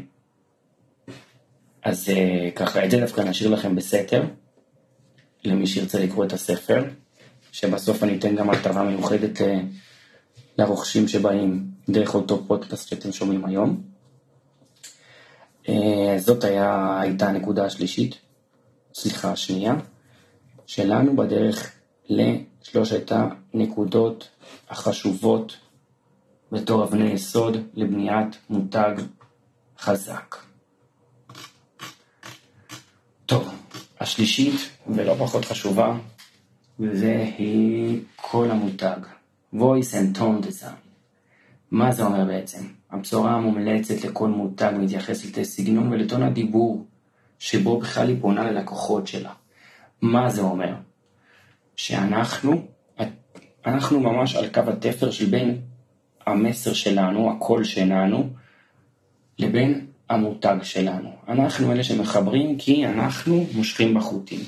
אז 1.83 2.09
אה, 2.09 2.51
ככה, 2.57 2.85
את 2.85 2.91
זה 2.91 3.01
דווקא 3.01 3.21
נשאיר 3.21 3.51
לכם 3.51 3.77
בסתר, 3.77 4.23
למי 5.45 5.67
שירצה 5.67 5.99
לקרוא 5.99 6.25
את 6.25 6.33
הספר, 6.33 6.85
שבסוף 7.53 8.03
אני 8.03 8.19
אתן 8.19 8.37
גם 8.37 8.51
הטבה 8.51 8.83
מיוחדת 8.83 9.41
ל- 9.41 9.61
לרוכשים 10.59 11.09
שבאים 11.09 11.67
דרך 11.89 12.15
אותו 12.15 12.45
פודקאסט 12.47 12.89
שאתם 12.89 13.13
שומעים 13.13 13.45
היום. 13.45 13.83
אה, 15.69 16.17
זאת 16.19 16.45
היה, 16.45 16.99
הייתה 17.01 17.29
הנקודה 17.29 17.65
השלישית, 17.65 18.15
סליחה, 18.95 19.33
השנייה, 19.33 19.75
שלנו 20.67 21.17
בדרך 21.17 21.73
לשלושת 22.09 23.13
הנקודות 23.13 24.29
החשובות 24.75 25.57
בתור 26.53 26.85
אבני 26.85 27.11
יסוד 27.11 27.57
לבניית 27.75 28.39
מותג 28.51 28.95
חזק. 29.79 30.37
טוב, 33.27 33.55
השלישית 34.01 34.55
ולא 34.87 35.15
פחות 35.15 35.45
חשובה, 35.45 35.97
וזה 36.81 37.33
היא 37.39 38.01
כל 38.17 38.51
המותג, 38.51 38.97
voice 39.55 39.93
and 39.93 40.19
tone 40.19 40.47
design. 40.47 40.81
מה 41.71 41.93
זה 41.93 42.05
אומר 42.05 42.25
בעצם? 42.25 42.63
הבשורה 42.91 43.33
המומלצת 43.33 44.05
לכל 44.05 44.29
מותג 44.29 44.73
מתייחסת 44.79 45.39
לסגנון 45.39 45.93
ולטון 45.93 46.23
הדיבור 46.23 46.87
שבו 47.39 47.79
בכלל 47.79 48.09
היא 48.09 48.17
פונה 48.21 48.51
ללקוחות 48.51 49.07
שלה. 49.07 49.33
מה 50.03 50.31
זה 50.31 50.41
אומר? 50.41 50.75
שאנחנו, 51.77 52.67
אנחנו 53.67 54.01
ממש 54.01 54.37
על 54.37 54.49
קו 54.49 54.61
התפר 54.69 55.11
של 55.11 55.27
בין 55.27 55.61
המסר 56.27 56.73
שלנו, 56.73 57.31
הקול 57.31 57.65
שלנו, 57.65 58.31
לבין 59.39 59.87
המותג 60.11 60.57
שלנו. 60.63 61.11
אנחנו 61.29 61.73
אלה 61.73 61.85
שמחברים 61.85 62.59
כי 62.59 62.87
אנחנו 62.87 63.47
מושכים 63.55 63.95
בחוטים. 63.95 64.41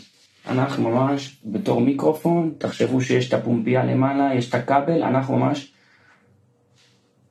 אנחנו 0.47 0.91
ממש 0.91 1.37
בתור 1.45 1.81
מיקרופון, 1.81 2.55
תחשבו 2.59 3.01
שיש 3.01 3.29
את 3.29 3.35
הפומפייה 3.35 3.85
למעלה, 3.85 4.35
יש 4.35 4.49
את 4.49 4.55
הכבל, 4.55 5.03
אנחנו 5.03 5.37
ממש 5.37 5.73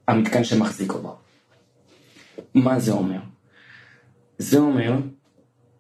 המתקן 0.07 0.43
שמחזיק 0.43 0.91
אותו. 0.91 1.15
מה 2.53 2.79
זה 2.79 2.91
אומר? 2.91 3.19
זה 4.37 4.57
אומר, 4.59 4.97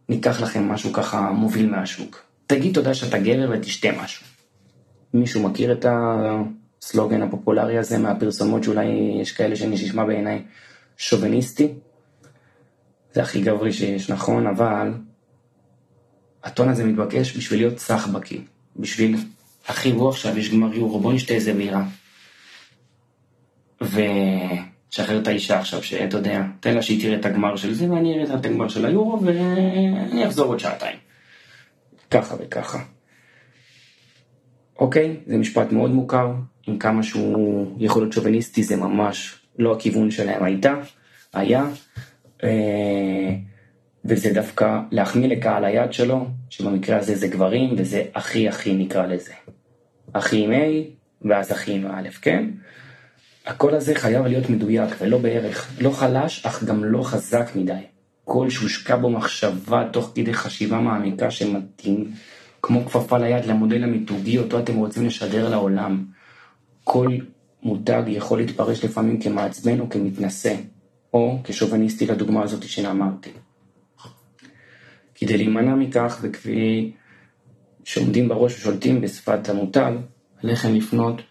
ניקח 0.09 0.41
לכם 0.41 0.69
משהו 0.69 0.93
ככה 0.93 1.31
מוביל 1.31 1.69
מהשוק. 1.69 2.25
תגיד 2.47 2.73
תודה 2.73 2.93
שאתה 2.93 3.17
גבר 3.17 3.49
ותשתה 3.51 3.87
משהו. 4.03 4.34
מישהו 5.15 5.43
מכיר 5.43 5.71
את 5.71 5.85
הסלוגן 5.89 7.21
הפופולרי 7.21 7.77
הזה 7.77 7.97
מהפרסומות 7.97 8.63
שאולי 8.63 8.85
יש 9.21 9.31
כאלה 9.31 9.55
שנשמע 9.55 10.03
בעיניי 10.03 10.41
שוביניסטי? 10.97 11.73
זה 13.13 13.21
הכי 13.21 13.41
גברי 13.41 13.73
שיש, 13.73 14.09
נכון, 14.09 14.47
אבל 14.47 14.93
הטון 16.43 16.69
הזה 16.69 16.83
מתבקש 16.85 17.37
בשביל 17.37 17.59
להיות 17.59 17.79
סחבקי, 17.79 18.41
בשביל, 18.75 19.17
אחי 19.65 19.91
בוא 19.91 20.09
עכשיו 20.09 20.37
יש 20.37 20.49
גמר 20.53 20.73
יורו, 20.73 20.99
בוא 20.99 21.13
נשתה 21.13 21.33
איזה 21.33 21.53
בירה. 21.53 21.83
ושחרר 23.81 25.21
את 25.21 25.27
האישה 25.27 25.59
עכשיו, 25.59 25.83
שאתה 25.83 26.17
יודע, 26.17 26.41
תן 26.59 26.73
לה 26.73 26.81
שהיא 26.81 27.01
תראה 27.01 27.19
את 27.19 27.25
הגמר 27.25 27.55
של 27.55 27.73
זה, 27.73 27.91
ואני 27.91 28.13
אראה 28.13 28.35
את 28.35 28.45
הגמר 28.45 28.67
של 28.67 28.85
היורו, 28.85 29.21
ואני 29.23 30.27
אחזור 30.27 30.45
עוד 30.45 30.59
שעתיים. 30.59 30.97
ככה 32.11 32.35
וככה. 32.39 32.94
אוקיי, 34.79 35.15
זה 35.27 35.37
משפט 35.37 35.71
מאוד 35.71 35.91
מוכר, 35.91 36.33
עם 36.67 36.77
כמה 36.77 37.03
שהוא 37.03 37.75
יכול 37.79 38.01
להיות 38.01 38.13
שוביניסטי, 38.13 38.63
זה 38.63 38.75
ממש 38.75 39.39
לא 39.59 39.75
הכיוון 39.75 40.11
שלהם 40.11 40.43
הייתה, 40.43 40.73
היה, 41.33 41.65
אה, 42.43 43.35
וזה 44.05 44.33
דווקא 44.33 44.79
להחמיא 44.91 45.27
לקהל 45.27 45.65
היד 45.65 45.93
שלו, 45.93 46.27
שבמקרה 46.49 46.97
הזה 46.97 47.15
זה 47.15 47.27
גברים, 47.27 47.75
וזה 47.77 48.03
הכי 48.15 48.49
הכי 48.49 48.73
נקרא 48.73 49.05
לזה. 49.05 49.31
הכי 50.13 50.43
עם 50.43 50.51
A, 50.51 50.55
ואז 51.29 51.51
הכי 51.51 51.73
עם 51.73 51.87
א', 51.87 52.09
כן? 52.21 52.49
הקול 53.45 53.75
הזה 53.75 53.95
חייב 53.95 54.25
להיות 54.25 54.49
מדויק 54.49 54.89
ולא 54.99 55.17
בערך, 55.17 55.71
לא 55.81 55.89
חלש, 55.89 56.45
אך 56.45 56.63
גם 56.63 56.83
לא 56.83 57.03
חזק 57.03 57.49
מדי. 57.55 57.73
קול 58.25 58.49
שהושקע 58.49 58.95
בו 58.95 59.09
מחשבה 59.09 59.87
תוך 59.91 60.11
כדי 60.15 60.33
חשיבה 60.33 60.79
מעמיקה 60.79 61.31
שמתאים, 61.31 62.11
כמו 62.65 62.85
כפפה 62.85 63.17
ליד 63.17 63.45
למודל 63.45 63.83
המיתוגי 63.83 64.37
אותו 64.37 64.59
אתם 64.59 64.75
רוצים 64.75 65.05
לשדר 65.05 65.49
לעולם. 65.49 66.05
כל 66.83 67.07
מותג 67.63 68.03
יכול 68.07 68.37
להתפרש 68.37 68.85
לפעמים 68.85 69.21
כמעצבן 69.21 69.79
או 69.79 69.89
כמתנשא, 69.89 70.55
או 71.13 71.39
כשוביניסטי 71.43 72.05
לדוגמה 72.05 72.43
הזאת 72.43 72.63
שאמרתי. 72.63 73.29
כדי 75.15 75.37
להימנע 75.37 75.75
מכך, 75.75 76.19
וכפי 76.21 76.91
שעומדים 77.83 78.27
בראש 78.27 78.55
ושולטים 78.55 79.01
בשפת 79.01 79.49
המותג, 79.49 79.91
עליכם 80.43 80.75
לפנות 80.75 81.21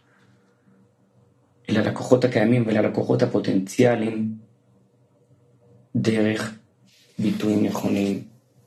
אל 1.70 1.76
הלקוחות 1.76 2.24
הקיימים 2.24 2.64
וללקוחות 2.66 3.22
הפוטנציאליים 3.22 4.34
דרך 5.96 6.54
ביטויים 7.18 7.64
נכונים, 7.64 8.22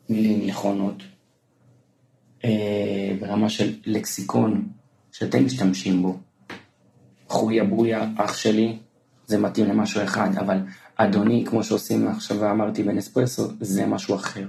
מילים 0.10 0.48
נכונות, 0.48 1.04
אה, 2.46 3.16
ברמה 3.20 3.50
של 3.50 3.74
לקסיקון 3.86 4.68
שאתם 5.12 5.46
משתמשים 5.46 6.02
בו. 6.02 6.18
חויה 7.28 7.64
בויה, 7.64 8.08
אח 8.18 8.38
שלי, 8.38 8.78
זה 9.28 9.38
מתאים 9.38 9.66
למשהו 9.66 10.04
אחד, 10.04 10.30
אבל 10.40 10.58
אדוני, 10.96 11.46
כמו 11.48 11.64
שעושים 11.64 12.08
עכשיו 12.08 12.40
ואמרתי 12.40 12.84
בנספרסו, 12.84 13.48
זה 13.62 13.86
משהו 13.86 14.16
אחר. 14.16 14.48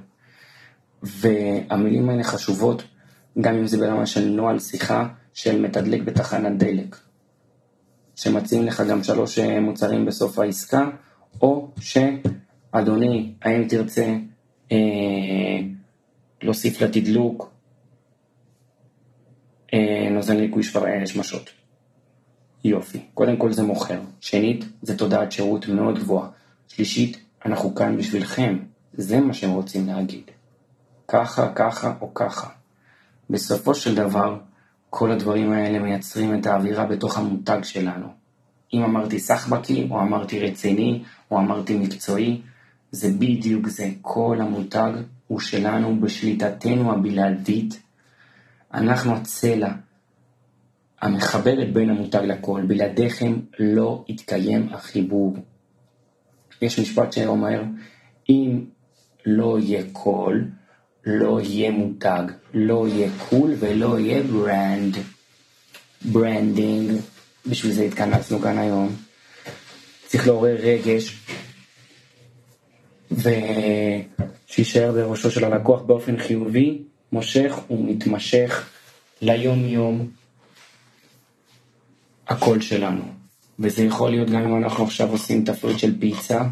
והמילים 1.02 2.08
האלה 2.08 2.24
חשובות, 2.24 2.82
גם 3.40 3.54
אם 3.54 3.66
זה 3.66 3.78
ברמה 3.78 4.06
של 4.06 4.28
נוהל 4.28 4.58
שיחה 4.58 5.08
של 5.34 5.60
מתדלק 5.60 6.02
בתחנת 6.02 6.58
דלק. 6.58 6.96
שמציעים 8.16 8.64
לך 8.64 8.82
גם 8.90 9.02
שלוש 9.02 9.38
אה, 9.38 9.60
מוצרים 9.60 10.06
בסוף 10.06 10.38
העסקה, 10.38 10.90
או 11.42 11.68
שאדוני, 11.80 13.32
האם 13.42 13.68
תרצה 13.68 14.16
אה, 14.72 14.76
להוסיף 16.42 16.80
לתדלוק 16.80 17.50
נוזל 20.10 20.40
ניקוי 20.40 20.62
אה, 20.76 21.06
שמשות. 21.06 21.50
יופי. 22.64 23.00
קודם 23.14 23.36
כל 23.36 23.52
זה 23.52 23.62
מוכר. 23.62 24.00
שנית, 24.20 24.64
זה 24.82 24.98
תודעת 24.98 25.32
שירות 25.32 25.68
מאוד 25.68 25.98
גבוהה. 25.98 26.28
שלישית, 26.68 27.18
אנחנו 27.46 27.74
כאן 27.74 27.96
בשבילכם. 27.96 28.58
זה 28.92 29.20
מה 29.20 29.34
שהם 29.34 29.50
רוצים 29.50 29.86
להגיד. 29.86 30.22
ככה, 31.08 31.52
ככה 31.54 31.94
או 32.00 32.14
ככה. 32.14 32.48
בסופו 33.30 33.74
של 33.74 33.94
דבר, 33.94 34.38
כל 34.90 35.10
הדברים 35.10 35.52
האלה 35.52 35.78
מייצרים 35.78 36.38
את 36.38 36.46
האווירה 36.46 36.86
בתוך 36.86 37.18
המותג 37.18 37.58
שלנו. 37.62 38.06
אם 38.74 38.82
אמרתי 38.82 39.18
סחבקי, 39.18 39.88
או 39.90 40.00
אמרתי 40.00 40.40
רציני, 40.40 41.02
או 41.30 41.38
אמרתי 41.38 41.76
מקצועי, 41.76 42.40
זה 42.90 43.08
בדיוק 43.18 43.68
זה. 43.68 43.90
כל 44.02 44.38
המותג 44.40 44.92
הוא 45.26 45.40
שלנו 45.40 46.00
בשליטתנו 46.00 46.92
הבלעדית. 46.92 47.80
אנחנו 48.74 49.14
הצלע 49.14 49.70
המחברת 51.00 51.72
בין 51.72 51.90
המותג 51.90 52.22
לכל. 52.24 52.62
בלעדיכם 52.66 53.36
לא 53.58 54.04
יתקיים 54.08 54.68
החיבור. 54.72 55.36
יש 56.62 56.78
משפט 56.78 57.12
שאומר, 57.12 57.62
אם 58.28 58.64
לא 59.26 59.58
יהיה 59.58 59.82
קול, 59.92 60.44
לא 61.06 61.40
יהיה 61.40 61.70
מותג, 61.70 62.22
לא 62.54 62.88
יהיה 62.88 63.10
קול 63.28 63.54
ולא 63.58 63.98
יהיה 63.98 64.22
brand, 64.22 64.96
branding, 66.04 67.00
בשביל 67.46 67.72
זה 67.72 67.82
התכנסנו 67.82 68.38
כאן 68.40 68.58
היום. 68.58 68.96
צריך 70.06 70.26
לעורר 70.26 70.56
רגש, 70.56 71.18
ושישאר 73.10 74.92
בראשו 74.92 75.30
של 75.30 75.44
הלקוח 75.44 75.82
באופן 75.82 76.18
חיובי, 76.18 76.82
מושך 77.12 77.58
ומתמשך 77.70 78.68
ליום 79.22 79.64
יום 79.64 80.08
הקול 82.28 82.60
שלנו. 82.60 83.02
וזה 83.58 83.84
יכול 83.84 84.10
להיות 84.10 84.30
גם 84.30 84.42
אם 84.42 84.64
אנחנו 84.64 84.84
עכשיו 84.84 85.10
עושים 85.10 85.44
תפריט 85.44 85.78
של 85.78 86.00
פיצה 86.00 86.42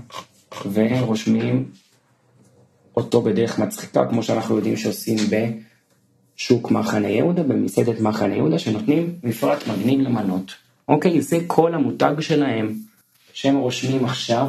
ורושמים 0.72 1.70
אותו 2.96 3.22
בדרך 3.22 3.58
מצחיקה, 3.58 4.06
כמו 4.10 4.22
שאנחנו 4.22 4.56
יודעים 4.56 4.76
שעושים 4.76 5.16
בשוק 6.36 6.70
מחנה 6.70 7.08
יהודה, 7.08 7.42
במסעדת 7.42 8.00
מחנה 8.00 8.34
יהודה, 8.34 8.58
שנותנים 8.58 9.14
מפרט 9.22 9.66
מגניב 9.66 10.00
למנות. 10.00 10.54
אוקיי, 10.88 11.22
זה 11.22 11.38
כל 11.46 11.74
המותג 11.74 12.14
שלהם, 12.20 12.74
שהם 13.32 13.56
רושמים 13.56 14.04
עכשיו, 14.04 14.46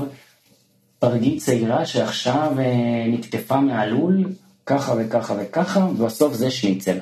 פרגית 0.99 1.41
צעירה 1.41 1.85
שעכשיו 1.85 2.53
אה, 2.59 3.07
נקטפה 3.07 3.59
מהלול, 3.61 4.25
ככה 4.67 4.93
וככה 4.99 5.33
וככה, 5.39 5.79
ובסוף 5.79 6.33
זה 6.33 6.51
שניצל. 6.51 6.97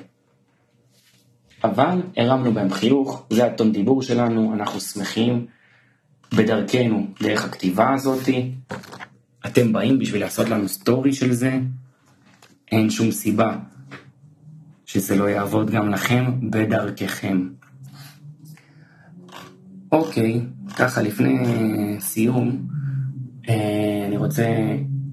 אבל 1.63 2.01
הרמנו 2.17 2.53
בהם 2.53 2.73
חיוך, 2.73 3.23
זה 3.29 3.45
הטון 3.45 3.71
דיבור 3.71 4.01
שלנו, 4.01 4.53
אנחנו 4.53 4.79
שמחים 4.79 5.45
בדרכנו 6.35 7.07
דרך 7.21 7.45
הכתיבה 7.45 7.93
הזאתי. 7.93 8.51
אתם 9.45 9.73
באים 9.73 9.99
בשביל 9.99 10.21
לעשות 10.21 10.49
לנו 10.49 10.67
סטורי 10.67 11.13
של 11.13 11.33
זה, 11.33 11.59
אין 12.71 12.89
שום 12.89 13.11
סיבה 13.11 13.57
שזה 14.85 15.15
לא 15.15 15.29
יעבוד 15.29 15.71
גם 15.71 15.89
לכם 15.89 16.49
בדרככם. 16.49 17.49
אוקיי, 19.91 20.41
ככה 20.75 21.01
לפני 21.01 21.37
סיום, 21.99 22.67
אה, 23.49 24.05
אני 24.07 24.17
רוצה 24.17 24.47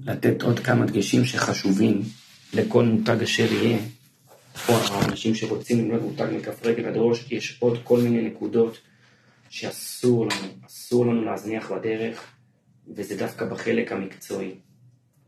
לתת 0.03 0.41
עוד 0.41 0.59
כמה 0.59 0.85
דגשים 0.85 1.25
שחשובים 1.25 2.01
לכל 2.53 2.85
מותג 2.85 3.21
אשר 3.23 3.53
יהיה, 3.53 3.77
או 4.69 4.73
האנשים 4.73 5.35
שרוצים 5.35 5.79
לבנות 5.85 6.01
מותג 6.01 6.27
מכף 6.35 6.65
רגל 6.65 6.85
עד 6.85 6.93
ראש, 6.97 7.31
יש 7.31 7.57
עוד 7.59 7.79
כל 7.83 8.01
מיני 8.01 8.21
נקודות 8.21 8.77
שאסור 9.49 10.25
לנו, 10.25 10.47
אסור 10.67 11.05
לנו 11.05 11.25
להזניח 11.25 11.71
בדרך, 11.71 12.33
וזה 12.87 13.17
דווקא 13.17 13.45
בחלק 13.45 13.91
המקצועי. 13.91 14.55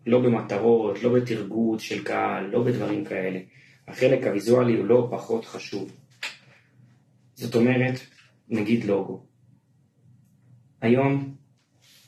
לא 0.05 0.19
במטרות, 0.19 1.03
לא 1.03 1.13
בתרגות 1.13 1.79
של 1.79 2.03
קהל, 2.03 2.45
לא 2.45 2.63
בדברים 2.63 3.05
כאלה. 3.05 3.39
החלק 3.87 4.27
הוויזואלי 4.27 4.77
הוא 4.77 4.85
לא 4.85 5.07
פחות 5.11 5.45
חשוב. 5.45 5.91
זאת 7.35 7.55
אומרת, 7.55 7.99
נגיד 8.49 8.83
לוגו. 8.85 9.25
היום 10.81 11.35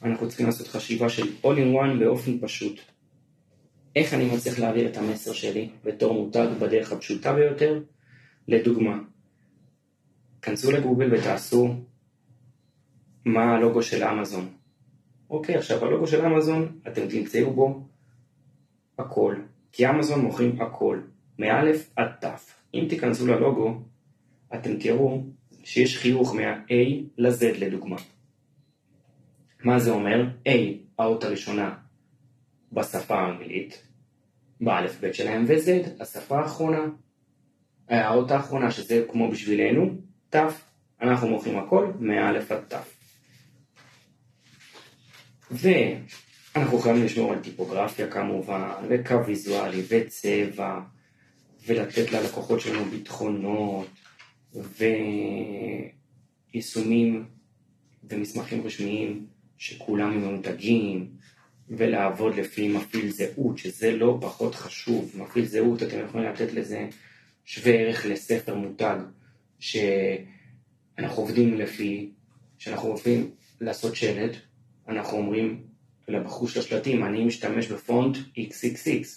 אנחנו 0.02 0.28
צריכים 0.28 0.46
לעשות 0.46 0.68
חשיבה 0.68 1.10
של 1.10 1.28
all 1.44 1.58
in 1.58 1.76
one 1.76 2.00
באופן 2.00 2.40
פשוט. 2.42 2.82
איך 3.98 4.14
אני 4.14 4.26
מצליח 4.36 4.60
להעביר 4.60 4.88
את 4.88 4.98
המסר 4.98 5.34
שלי 5.34 5.70
בתור 5.84 6.14
מותג 6.14 6.48
בדרך 6.60 6.92
הפשוטה 6.92 7.34
ביותר? 7.34 7.82
לדוגמה, 8.48 9.00
כנסו 10.42 10.72
לגוגל 10.72 11.14
ותעשו 11.14 11.76
מה 13.26 13.56
הלוגו 13.56 13.84
של 13.84 14.04
אמזון. 14.04 14.50
אוקיי, 15.30 15.56
עכשיו 15.56 15.86
הלוגו 15.86 16.08
של 16.08 16.26
אמזון, 16.26 16.80
אתם 16.88 17.08
תמצאו 17.08 17.54
בו 17.54 17.88
הכל. 18.98 19.36
כי 19.72 19.90
אמזון 19.90 20.22
מוכרים 20.22 20.62
הכל, 20.62 21.00
מאלף 21.40 21.90
עד 21.96 22.12
תף. 22.20 22.54
אם 22.74 22.86
תיכנסו 22.90 23.28
ללוגו, 23.28 23.82
אתם 24.56 24.80
תראו 24.80 25.24
שיש 25.64 25.98
חיוך 25.98 26.36
מה-A 26.36 26.74
ל-Z 27.18 27.58
לדוגמה. 27.60 27.98
מה 29.64 29.80
זה 29.80 29.92
אומר? 29.92 30.26
A, 30.48 30.52
האות 31.00 31.24
הראשונה 31.24 31.76
בשפה 32.74 33.16
האנגלית, 33.16 33.87
באלף 34.62 35.00
בית 35.00 35.16
שלהם, 35.16 35.46
ו-Z, 35.48 36.02
השפה 36.02 36.40
האחרונה, 36.40 36.86
האות 37.90 38.32
האחרונה, 38.32 38.72
שזה 38.72 39.06
כמו 39.12 39.32
בשבילנו, 39.32 39.90
ת', 40.30 40.36
אנחנו 41.02 41.28
מוכרים 41.28 41.58
הכל 41.58 41.92
מאלף 42.00 42.52
עד 42.52 42.64
ת'. 42.68 42.76
ואנחנו 45.52 46.80
חייבים 46.80 47.06
לשמור 47.06 47.34
על 47.34 47.40
טיפוגרפיה 47.40 48.08
כמובן, 48.12 48.70
וקו 48.90 49.26
ויזואלי, 49.26 49.82
וצבע, 49.90 50.80
ולתת 51.68 52.12
ללקוחות 52.12 52.60
שלנו 52.60 52.86
ביטחונות, 52.86 53.88
ויישומים 56.54 57.26
ומסמכים 58.04 58.66
רשמיים 58.66 59.26
שכולם 59.58 60.18
ממותגים, 60.18 61.12
ולעבוד 61.70 62.36
לפי 62.36 62.68
מפעיל 62.68 63.10
זהות, 63.10 63.58
שזה 63.58 63.92
לא 63.92 64.18
פחות 64.22 64.56
חשוב. 64.56 65.12
מפעיל 65.16 65.46
זהות, 65.46 65.84
אתם 65.84 66.00
יכולים 66.06 66.30
לתת 66.30 66.54
לזה 66.54 66.88
שווה 67.46 67.74
ערך 67.74 68.06
לספר 68.06 68.56
מותג, 68.56 68.98
שאנחנו 69.60 71.16
עובדים 71.16 71.58
לפי, 71.58 72.12
שאנחנו 72.58 72.90
רוצים 72.90 73.32
לעשות 73.62 73.96
שלט, 73.96 74.32
אנחנו 74.88 75.18
אומרים 75.18 75.64
לבחור 76.08 76.48
של 76.48 76.60
השלטים, 76.60 77.04
אני 77.04 77.26
משתמש 77.26 77.68
בפונט 77.68 78.18
XXX. 78.18 79.08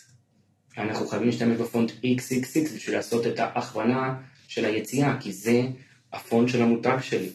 אנחנו 0.79 1.07
חייבים 1.07 1.29
להשתמש 1.29 1.57
בפונט 1.57 1.91
XXX 1.91 2.75
בשביל 2.75 2.97
לעשות 2.97 3.27
את 3.27 3.39
ההכוונה 3.39 4.15
של 4.49 4.65
היציאה, 4.65 5.17
כי 5.21 5.33
זה 5.33 5.63
הפונט 6.13 6.49
של 6.49 6.63
המותג 6.63 6.99
שלי. 7.03 7.31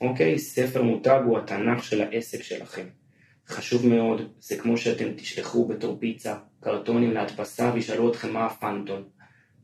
אוקיי? 0.00 0.38
ספר 0.38 0.82
מותג 0.82 1.20
הוא 1.24 1.38
התנ"ך 1.38 1.84
של 1.84 2.02
העסק 2.02 2.42
שלכם. 2.42 2.86
חשוב 3.50 3.86
מאוד, 3.86 4.22
זה 4.40 4.56
כמו 4.56 4.76
שאתם 4.76 5.12
תשלחו 5.16 5.68
בתור 5.68 5.96
פיצה 6.00 6.38
קרטונים 6.60 7.10
להדפסה 7.10 7.70
וישאלו 7.74 8.10
אתכם 8.10 8.32
מה 8.32 8.46
הפנטון. 8.46 9.04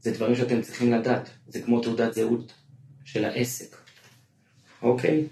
זה 0.00 0.10
דברים 0.10 0.34
שאתם 0.34 0.62
צריכים 0.62 0.92
לדעת, 0.92 1.30
זה 1.46 1.62
כמו 1.62 1.80
תעודת 1.80 2.14
זהות 2.14 2.52
של 3.04 3.24
העסק. 3.24 3.76
אוקיי? 4.82 5.24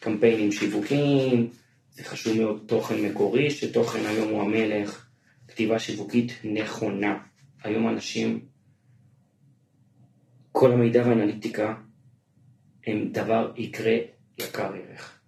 קמפיינים 0.00 0.52
שיווקיים, 0.52 1.50
זה 1.90 2.04
חשוב 2.04 2.36
מאוד 2.38 2.62
תוכן 2.66 3.00
מקורי, 3.00 3.50
שתוכן 3.50 4.06
היום 4.06 4.28
הוא 4.28 4.42
המלך, 4.42 5.06
כתיבה 5.48 5.78
שיווקית 5.78 6.32
נכונה. 6.44 7.18
היום 7.64 7.88
אנשים, 7.88 8.40
כל 10.52 10.72
המידע 10.72 11.02
והאנליטיקה 11.06 11.74
הם 12.86 13.12
דבר 13.12 13.52
יקרה 13.56 13.96
יקר 14.38 14.72
ערך. 14.74 15.18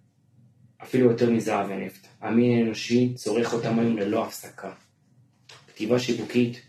אפילו 0.83 1.11
יותר 1.11 1.29
מזהב 1.29 1.67
ונפט. 1.69 2.07
המין 2.25 2.57
האנושי 2.57 3.13
צורך 3.13 3.53
אותם 3.53 3.79
היום 3.79 3.97
ללא 3.97 4.25
הפסקה. 4.25 4.73
כתיבה 5.67 5.99
שיווקית 5.99 6.61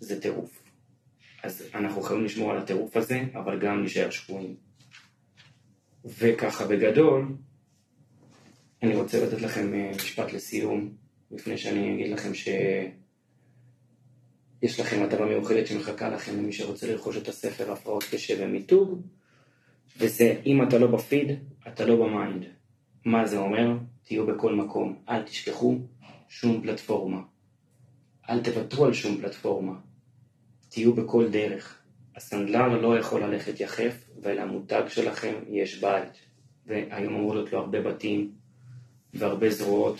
זה 0.00 0.20
טירוף. 0.20 0.62
אז 1.42 1.62
אנחנו 1.74 2.02
חייבים 2.02 2.24
לשמור 2.24 2.50
על 2.50 2.58
הטירוף 2.58 2.96
הזה, 2.96 3.24
אבל 3.34 3.58
גם 3.58 3.80
להישאר 3.80 4.10
שבויים. 4.10 4.56
וככה 6.04 6.66
בגדול, 6.66 7.26
אני 8.82 8.96
רוצה 8.96 9.26
לתת 9.26 9.40
לכם 9.42 9.74
אה, 9.74 9.90
משפט 9.96 10.32
לסיום, 10.32 10.92
לפני 11.30 11.58
שאני 11.58 11.94
אגיד 11.94 12.12
לכם 12.12 12.34
שיש 12.34 12.94
לכם 14.80 15.02
מתנה 15.02 15.26
מיוחדת 15.26 15.66
שמחכה 15.66 16.08
לכם 16.08 16.36
למי 16.36 16.52
שרוצה 16.52 16.86
לרכוש 16.86 17.16
את 17.16 17.28
הספר 17.28 17.72
הפרעות 17.72 18.04
קשב 18.10 18.36
ומיתוג, 18.40 19.02
וזה 19.98 20.40
אם 20.46 20.62
אתה 20.62 20.78
לא 20.78 20.86
בפיד, 20.86 21.28
אתה 21.68 21.86
לא 21.86 21.96
ב 21.96 22.04
mind. 22.04 22.44
מה 23.04 23.26
זה 23.26 23.38
אומר? 23.38 23.76
תהיו 24.04 24.26
בכל 24.26 24.54
מקום, 24.54 25.02
אל 25.08 25.22
תשכחו 25.22 25.78
שום 26.28 26.62
פלטפורמה. 26.62 27.20
אל 28.30 28.42
תוותרו 28.42 28.84
על 28.84 28.92
שום 28.92 29.16
פלטפורמה. 29.16 29.72
תהיו 30.68 30.94
בכל 30.94 31.28
דרך. 31.30 31.82
הסנדלר 32.16 32.68
לא 32.80 32.98
יכול 32.98 33.24
ללכת 33.24 33.60
יחף, 33.60 34.04
ולמותג 34.22 34.82
שלכם 34.88 35.34
יש 35.48 35.80
בית. 35.80 36.12
והיום 36.66 37.14
אמור 37.14 37.34
להיות 37.34 37.52
לו 37.52 37.58
הרבה 37.58 37.82
בתים, 37.82 38.32
והרבה 39.14 39.50
זרועות, 39.50 39.98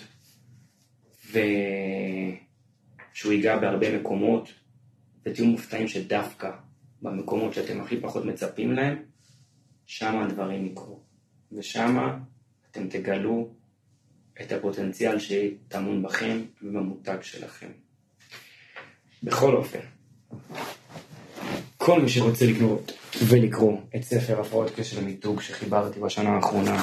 ושהוא 1.29 1.43
ייגע 3.33 3.59
בהרבה 3.59 3.99
מקומות, 3.99 4.49
ותהיו 5.27 5.47
מופתעים 5.47 5.89
שדווקא 5.89 6.51
במקומות 7.03 7.55
שאתם 7.55 7.81
הכי 7.81 8.01
פחות 8.01 8.25
מצפים 8.25 8.73
להם, 8.73 9.03
שם 9.87 10.19
הדברים 10.19 10.67
יקרו. 10.67 11.01
ושם 11.53 12.19
אתם 12.71 12.89
תגלו 12.89 13.49
את 14.43 14.53
הפוטנציאל 14.53 15.19
שטמון 15.19 16.03
בכם 16.03 16.41
ובמותג 16.63 17.19
שלכם. 17.23 17.67
בכל 19.23 19.57
אופן, 19.57 19.79
כל 21.77 22.03
מי 22.03 22.09
שרוצה 22.09 22.47
לקנות 22.47 22.93
ולקרוא 23.27 23.79
את 23.97 24.03
ספר 24.03 24.41
הפרעות 24.41 24.71
קשר 24.77 25.01
למיתוג 25.01 25.41
שחיברתי 25.41 26.01
בשנה 26.01 26.31
האחרונה 26.31 26.83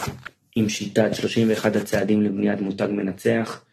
עם 0.56 0.70
שיטת 0.70 1.10
31 1.14 1.76
הצעדים 1.76 2.22
לבניית 2.22 2.62
מותג 2.62 2.88
מנצח, 2.92 3.64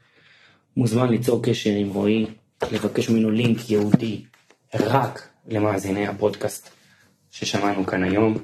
מוזמן 0.77 1.09
ליצור 1.09 1.43
קשר 1.43 1.71
עם 1.71 1.89
רועי, 1.89 2.27
לבקש 2.73 3.11
ממנו 3.11 3.31
לינק 3.31 3.71
ייעודי 3.71 4.23
רק 4.75 5.29
למאזיני 5.49 6.07
הפודקאסט 6.07 6.71
ששמענו 7.31 7.87
כאן 7.87 8.03
היום, 8.03 8.39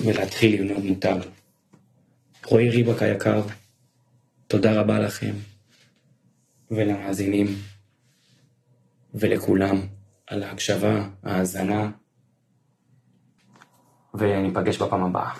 ולהתחיל 0.00 0.62
לבנות 0.62 0.84
מותג. 0.84 1.16
רועי 2.46 2.70
ריבק 2.70 3.02
היקר, 3.02 3.42
תודה 4.52 4.80
רבה 4.80 4.98
לכם 4.98 5.34
ולמאזינים 6.70 7.46
ולכולם 9.14 9.76
על 10.26 10.42
ההקשבה, 10.42 11.08
ההאזנה, 11.22 11.90
וניפגש 14.14 14.82
בפעם 14.82 15.04
הבאה. 15.04 15.32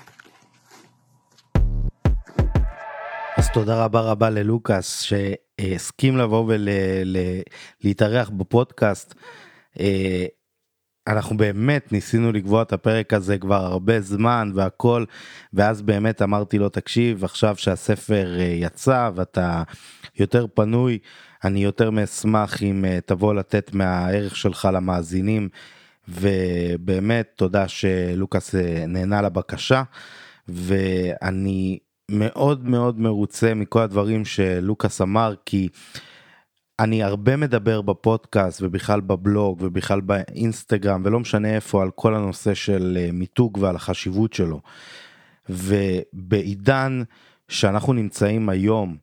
אז 3.36 3.50
תודה 3.54 3.84
רבה 3.84 4.00
רבה 4.00 4.30
ללוקאס 4.30 5.02
שהסכים 5.02 6.16
לבוא 6.16 6.52
ולהתארח 7.84 8.30
בפודקאסט. 8.30 9.14
אנחנו 11.06 11.36
באמת 11.36 11.92
ניסינו 11.92 12.32
לקבוע 12.32 12.62
את 12.62 12.72
הפרק 12.72 13.12
הזה 13.12 13.38
כבר 13.38 13.64
הרבה 13.64 14.00
זמן 14.00 14.52
והכל 14.54 15.04
ואז 15.52 15.82
באמת 15.82 16.22
אמרתי 16.22 16.58
לו 16.58 16.68
תקשיב 16.68 17.24
עכשיו 17.24 17.56
שהספר 17.56 18.40
אה, 18.40 18.44
יצא 18.44 19.10
ואתה 19.14 19.62
יותר 20.18 20.46
פנוי 20.54 20.98
אני 21.44 21.64
יותר 21.64 21.90
מאשמח 21.90 22.62
אם 22.62 22.84
אה, 22.84 22.98
תבוא 23.06 23.34
לתת 23.34 23.74
מהערך 23.74 24.36
שלך 24.36 24.68
למאזינים 24.72 25.48
ובאמת 26.08 27.32
תודה 27.36 27.68
שלוקאס 27.68 28.54
אה, 28.54 28.84
נהנה 28.88 29.22
לבקשה 29.22 29.82
ואני 30.48 31.78
מאוד 32.10 32.68
מאוד 32.68 33.00
מרוצה 33.00 33.54
מכל 33.54 33.80
הדברים 33.80 34.24
שלוקאס 34.24 35.00
אמר 35.00 35.34
כי. 35.46 35.68
אני 36.82 37.02
הרבה 37.02 37.36
מדבר 37.36 37.82
בפודקאסט 37.82 38.62
ובכלל 38.62 39.00
בבלוג 39.00 39.58
ובכלל 39.62 40.00
באינסטגרם 40.00 41.02
ולא 41.04 41.20
משנה 41.20 41.54
איפה 41.54 41.82
על 41.82 41.90
כל 41.90 42.14
הנושא 42.14 42.54
של 42.54 42.98
אה, 43.00 43.12
מיתוג 43.12 43.58
ועל 43.60 43.76
החשיבות 43.76 44.32
שלו. 44.32 44.60
ובעידן 45.48 47.02
שאנחנו 47.48 47.92
נמצאים 47.92 48.48
היום, 48.48 48.96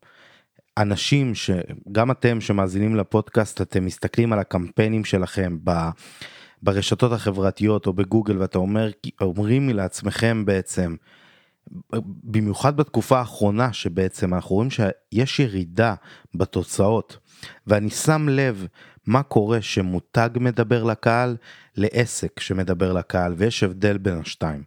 אנשים 0.78 1.36
שגם 1.36 2.12
אתם 2.12 2.42
שמאזינים 2.42 2.96
לפודקאסט 2.96 3.62
אתם 3.62 3.86
מסתכלים 3.86 4.34
על 4.34 4.40
הקמפיינים 4.40 5.06
שלכם 5.06 5.58
ב, 5.64 5.72
ברשתות 6.64 7.12
החברתיות 7.12 7.88
או 7.88 7.94
בגוגל 7.94 8.38
ואתה 8.38 8.58
אומר 8.58 8.90
אומרים 9.22 9.70
לעצמכם 9.70 10.46
בעצם 10.46 10.96
במיוחד 12.24 12.78
בתקופה 12.78 13.20
האחרונה 13.20 13.74
שבעצם 13.74 14.34
אנחנו 14.34 14.56
רואים 14.56 14.70
שיש 14.72 15.40
ירידה 15.40 15.96
בתוצאות 16.36 17.18
ואני 17.68 17.90
שם 17.90 18.30
לב 18.30 18.68
מה 19.08 19.24
קורה 19.24 19.62
שמותג 19.62 20.30
מדבר 20.36 20.84
לקהל 20.84 21.38
לעסק 21.78 22.40
שמדבר 22.40 22.94
לקהל 22.94 23.34
ויש 23.38 23.64
הבדל 23.64 23.98
בין 23.98 24.18
השתיים. 24.20 24.64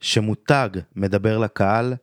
שמותג 0.00 0.68
מדבר 0.96 1.38
לקהל 1.38 1.94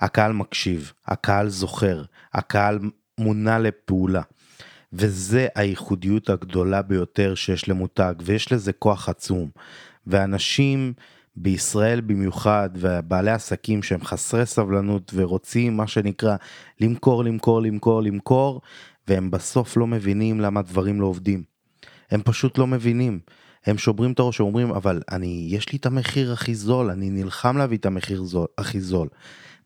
הקהל 0.00 0.32
מקשיב 0.32 0.92
הקהל 1.06 1.48
זוכר 1.48 2.02
הקהל 2.32 2.78
מונע 3.18 3.58
לפעולה. 3.58 4.22
וזה 4.92 5.46
הייחודיות 5.54 6.30
הגדולה 6.30 6.82
ביותר 6.82 7.34
שיש 7.34 7.68
למותג 7.68 8.14
ויש 8.24 8.52
לזה 8.52 8.72
כוח 8.72 9.08
עצום 9.08 9.50
ואנשים 10.06 10.92
בישראל 11.36 12.00
במיוחד 12.00 12.70
ובעלי 12.74 13.30
עסקים 13.30 13.82
שהם 13.82 14.04
חסרי 14.04 14.46
סבלנות 14.46 15.12
ורוצים 15.14 15.76
מה 15.76 15.86
שנקרא 15.86 16.36
למכור 16.80 17.24
למכור 17.24 17.62
למכור 17.62 18.02
למכור 18.02 18.60
והם 19.08 19.30
בסוף 19.30 19.76
לא 19.76 19.86
מבינים 19.86 20.40
למה 20.40 20.62
דברים 20.62 21.00
לא 21.00 21.06
עובדים. 21.06 21.42
הם 22.10 22.22
פשוט 22.24 22.58
לא 22.58 22.66
מבינים. 22.66 23.20
הם 23.66 23.78
שוברים 23.78 24.12
את 24.12 24.18
הראש 24.18 24.40
ואומרים 24.40 24.70
אבל 24.70 25.02
אני 25.12 25.46
יש 25.50 25.72
לי 25.72 25.78
את 25.78 25.86
המחיר 25.86 26.32
הכי 26.32 26.54
זול 26.54 26.90
אני 26.90 27.10
נלחם 27.10 27.56
להביא 27.56 27.78
את 27.78 27.86
המחיר 27.86 28.22
זול, 28.22 28.46
הכי 28.58 28.80
זול. 28.80 29.08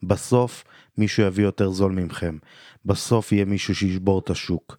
בסוף 0.02 0.64
מישהו 0.98 1.22
יביא 1.22 1.44
יותר 1.44 1.70
זול 1.70 1.92
ממכם. 1.92 2.36
בסוף 2.84 3.32
יהיה 3.32 3.44
מישהו 3.44 3.74
שישבור 3.74 4.18
את 4.18 4.30
השוק. 4.30 4.76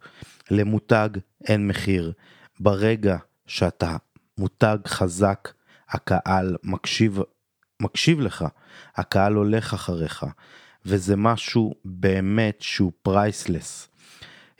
למותג 0.50 1.08
אין 1.44 1.68
מחיר. 1.68 2.12
ברגע 2.60 3.16
שאתה 3.46 3.96
מותג 4.38 4.78
חזק 4.86 5.52
הקהל 5.90 6.56
מקשיב, 6.64 7.18
מקשיב 7.82 8.20
לך, 8.20 8.44
הקהל 8.96 9.34
הולך 9.34 9.74
אחריך, 9.74 10.26
וזה 10.86 11.16
משהו 11.16 11.74
באמת 11.84 12.56
שהוא 12.60 12.92
פרייסלס. 13.02 13.88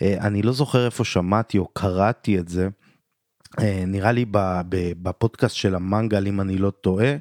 אה, 0.02 0.16
אני 0.20 0.42
לא 0.42 0.52
זוכר 0.52 0.86
איפה 0.86 1.04
שמעתי 1.04 1.58
או 1.58 1.68
קראתי 1.72 2.38
את 2.38 2.48
זה, 2.48 2.68
אה, 3.60 3.84
נראה 3.86 4.12
לי 4.12 4.24
בפודקאסט 5.02 5.56
של 5.56 5.74
המנגל 5.74 6.26
אם 6.26 6.40
אני 6.40 6.58
לא 6.58 6.70
טועה. 6.70 7.16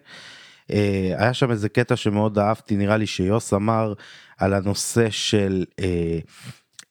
אה, 0.71 1.13
היה 1.17 1.33
שם 1.33 1.51
איזה 1.51 1.69
קטע 1.69 1.95
שמאוד 1.95 2.39
אהבתי 2.39 2.75
נראה 2.75 2.97
לי 2.97 3.07
שיוס 3.07 3.53
אמר 3.53 3.93
על 4.37 4.53
הנושא 4.53 5.09
של 5.09 5.65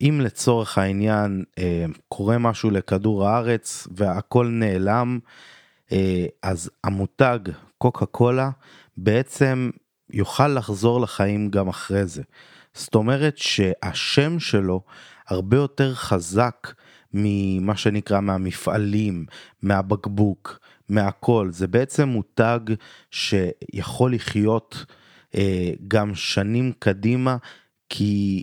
אם 0.01 0.21
לצורך 0.25 0.79
העניין 0.79 1.45
קורה 2.09 2.39
משהו 2.39 2.71
לכדור 2.71 3.29
הארץ 3.29 3.89
והכל 3.97 4.47
נעלם 4.47 5.19
אז 6.43 6.71
המותג 6.85 7.39
קוקה 7.79 8.07
קולה 8.07 8.51
בעצם 8.97 9.71
יוכל 10.11 10.49
לחזור 10.49 11.01
לחיים 11.01 11.51
גם 11.51 11.69
אחרי 11.69 12.07
זה. 12.07 12.23
זאת 12.75 12.95
אומרת 12.95 13.39
שהשם 13.39 14.39
שלו 14.39 14.83
הרבה 15.29 15.57
יותר 15.57 15.95
חזק 15.95 16.75
ממה 17.13 17.77
שנקרא 17.77 18.21
מהמפעלים, 18.21 19.27
מהבקבוק, 19.63 20.59
מהכל. 20.89 21.49
זה 21.53 21.67
בעצם 21.67 22.09
מותג 22.09 22.61
שיכול 23.11 24.15
לחיות 24.15 24.85
אה, 25.35 25.71
גם 25.89 26.15
שנים 26.15 26.73
קדימה, 26.79 27.37
כי 27.89 28.43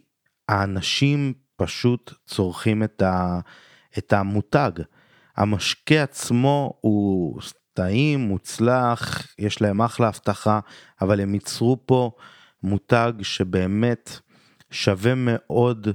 האנשים 0.49 1.33
פשוט 1.55 2.13
צורכים 2.25 2.83
את 3.97 4.13
המותג. 4.13 4.71
המשקה 5.37 6.03
עצמו 6.03 6.73
הוא 6.81 7.41
טעים, 7.73 8.19
מוצלח, 8.19 9.27
יש 9.39 9.61
להם 9.61 9.81
אחלה 9.81 10.07
הבטחה, 10.07 10.59
אבל 11.01 11.19
הם 11.19 11.33
ייצרו 11.33 11.77
פה 11.85 12.11
מותג 12.63 13.13
שבאמת 13.21 14.19
שווה 14.71 15.13
מאוד 15.15 15.87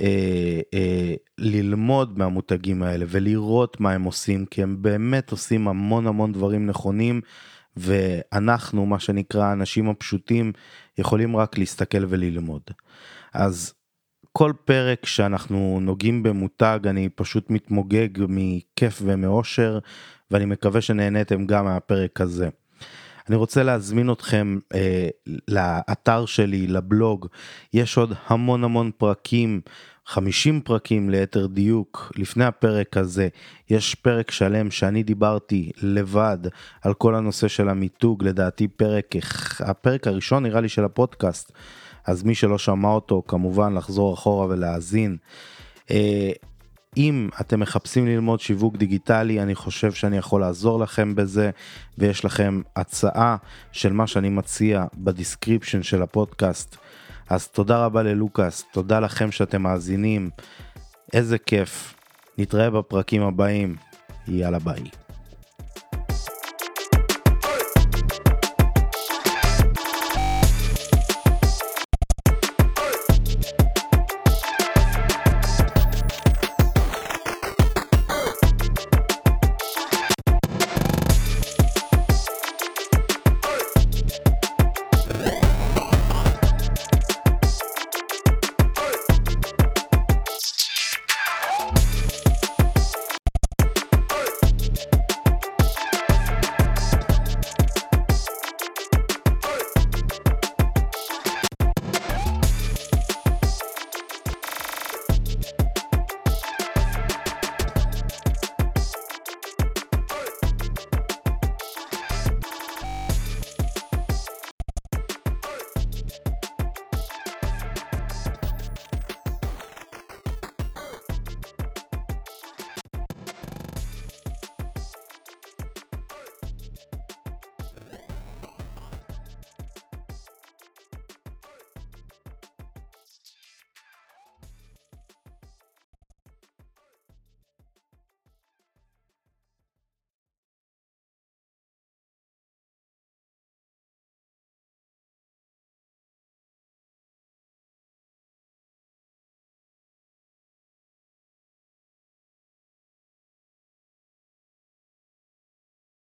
אה, 0.00 0.60
אה, 0.74 1.14
ללמוד 1.38 2.18
מהמותגים 2.18 2.82
האלה 2.82 3.04
ולראות 3.08 3.80
מה 3.80 3.92
הם 3.92 4.02
עושים, 4.02 4.46
כי 4.46 4.62
הם 4.62 4.82
באמת 4.82 5.30
עושים 5.30 5.68
המון 5.68 6.06
המון 6.06 6.32
דברים 6.32 6.66
נכונים, 6.66 7.20
ואנחנו, 7.76 8.86
מה 8.86 8.98
שנקרא, 8.98 9.44
האנשים 9.44 9.88
הפשוטים, 9.88 10.52
יכולים 10.98 11.36
רק 11.36 11.58
להסתכל 11.58 12.04
וללמוד. 12.08 12.62
אז 13.34 13.74
כל 14.38 14.52
פרק 14.64 15.06
שאנחנו 15.06 15.78
נוגעים 15.82 16.22
במותג 16.22 16.78
אני 16.84 17.08
פשוט 17.08 17.50
מתמוגג 17.50 18.08
מכיף 18.28 19.02
ומאושר 19.04 19.78
ואני 20.30 20.44
מקווה 20.44 20.80
שנהניתם 20.80 21.46
גם 21.46 21.64
מהפרק 21.64 22.20
הזה. 22.20 22.48
אני 23.28 23.36
רוצה 23.36 23.62
להזמין 23.62 24.12
אתכם 24.12 24.58
אה, 24.74 25.08
לאתר 25.48 26.26
שלי, 26.26 26.66
לבלוג, 26.66 27.26
יש 27.72 27.96
עוד 27.96 28.12
המון 28.26 28.64
המון 28.64 28.90
פרקים, 28.98 29.60
50 30.06 30.60
פרקים 30.60 31.10
ליתר 31.10 31.46
דיוק, 31.46 32.12
לפני 32.16 32.44
הפרק 32.44 32.96
הזה, 32.96 33.28
יש 33.70 33.94
פרק 33.94 34.30
שלם 34.30 34.70
שאני 34.70 35.02
דיברתי 35.02 35.70
לבד 35.82 36.38
על 36.82 36.94
כל 36.94 37.14
הנושא 37.14 37.48
של 37.48 37.68
המיתוג, 37.68 38.24
לדעתי 38.24 38.68
פרק, 38.68 39.14
הפרק 39.60 40.06
הראשון 40.06 40.42
נראה 40.42 40.60
לי 40.60 40.68
של 40.68 40.84
הפודקאסט. 40.84 41.52
אז 42.06 42.22
מי 42.22 42.34
שלא 42.34 42.58
שמע 42.58 42.88
אותו 42.88 43.22
כמובן 43.28 43.74
לחזור 43.74 44.14
אחורה 44.14 44.46
ולהאזין. 44.46 45.16
אה, 45.90 46.32
אם 46.96 47.28
אתם 47.40 47.60
מחפשים 47.60 48.06
ללמוד 48.06 48.40
שיווק 48.40 48.76
דיגיטלי 48.76 49.40
אני 49.40 49.54
חושב 49.54 49.92
שאני 49.92 50.16
יכול 50.16 50.40
לעזור 50.40 50.78
לכם 50.78 51.14
בזה 51.14 51.50
ויש 51.98 52.24
לכם 52.24 52.60
הצעה 52.76 53.36
של 53.72 53.92
מה 53.92 54.06
שאני 54.06 54.28
מציע 54.28 54.84
ב 54.94 55.01
description 55.01 55.82
של 55.82 56.02
הפודקאסט. 56.02 56.76
אז 57.30 57.48
תודה 57.48 57.84
רבה 57.84 58.02
ללוקאס, 58.02 58.64
תודה 58.72 59.00
לכם 59.00 59.30
שאתם 59.30 59.62
מאזינים, 59.62 60.30
איזה 61.12 61.38
כיף. 61.38 61.94
נתראה 62.38 62.70
בפרקים 62.70 63.22
הבאים, 63.22 63.76
יאללה 64.28 64.58
ביי. 64.58 65.03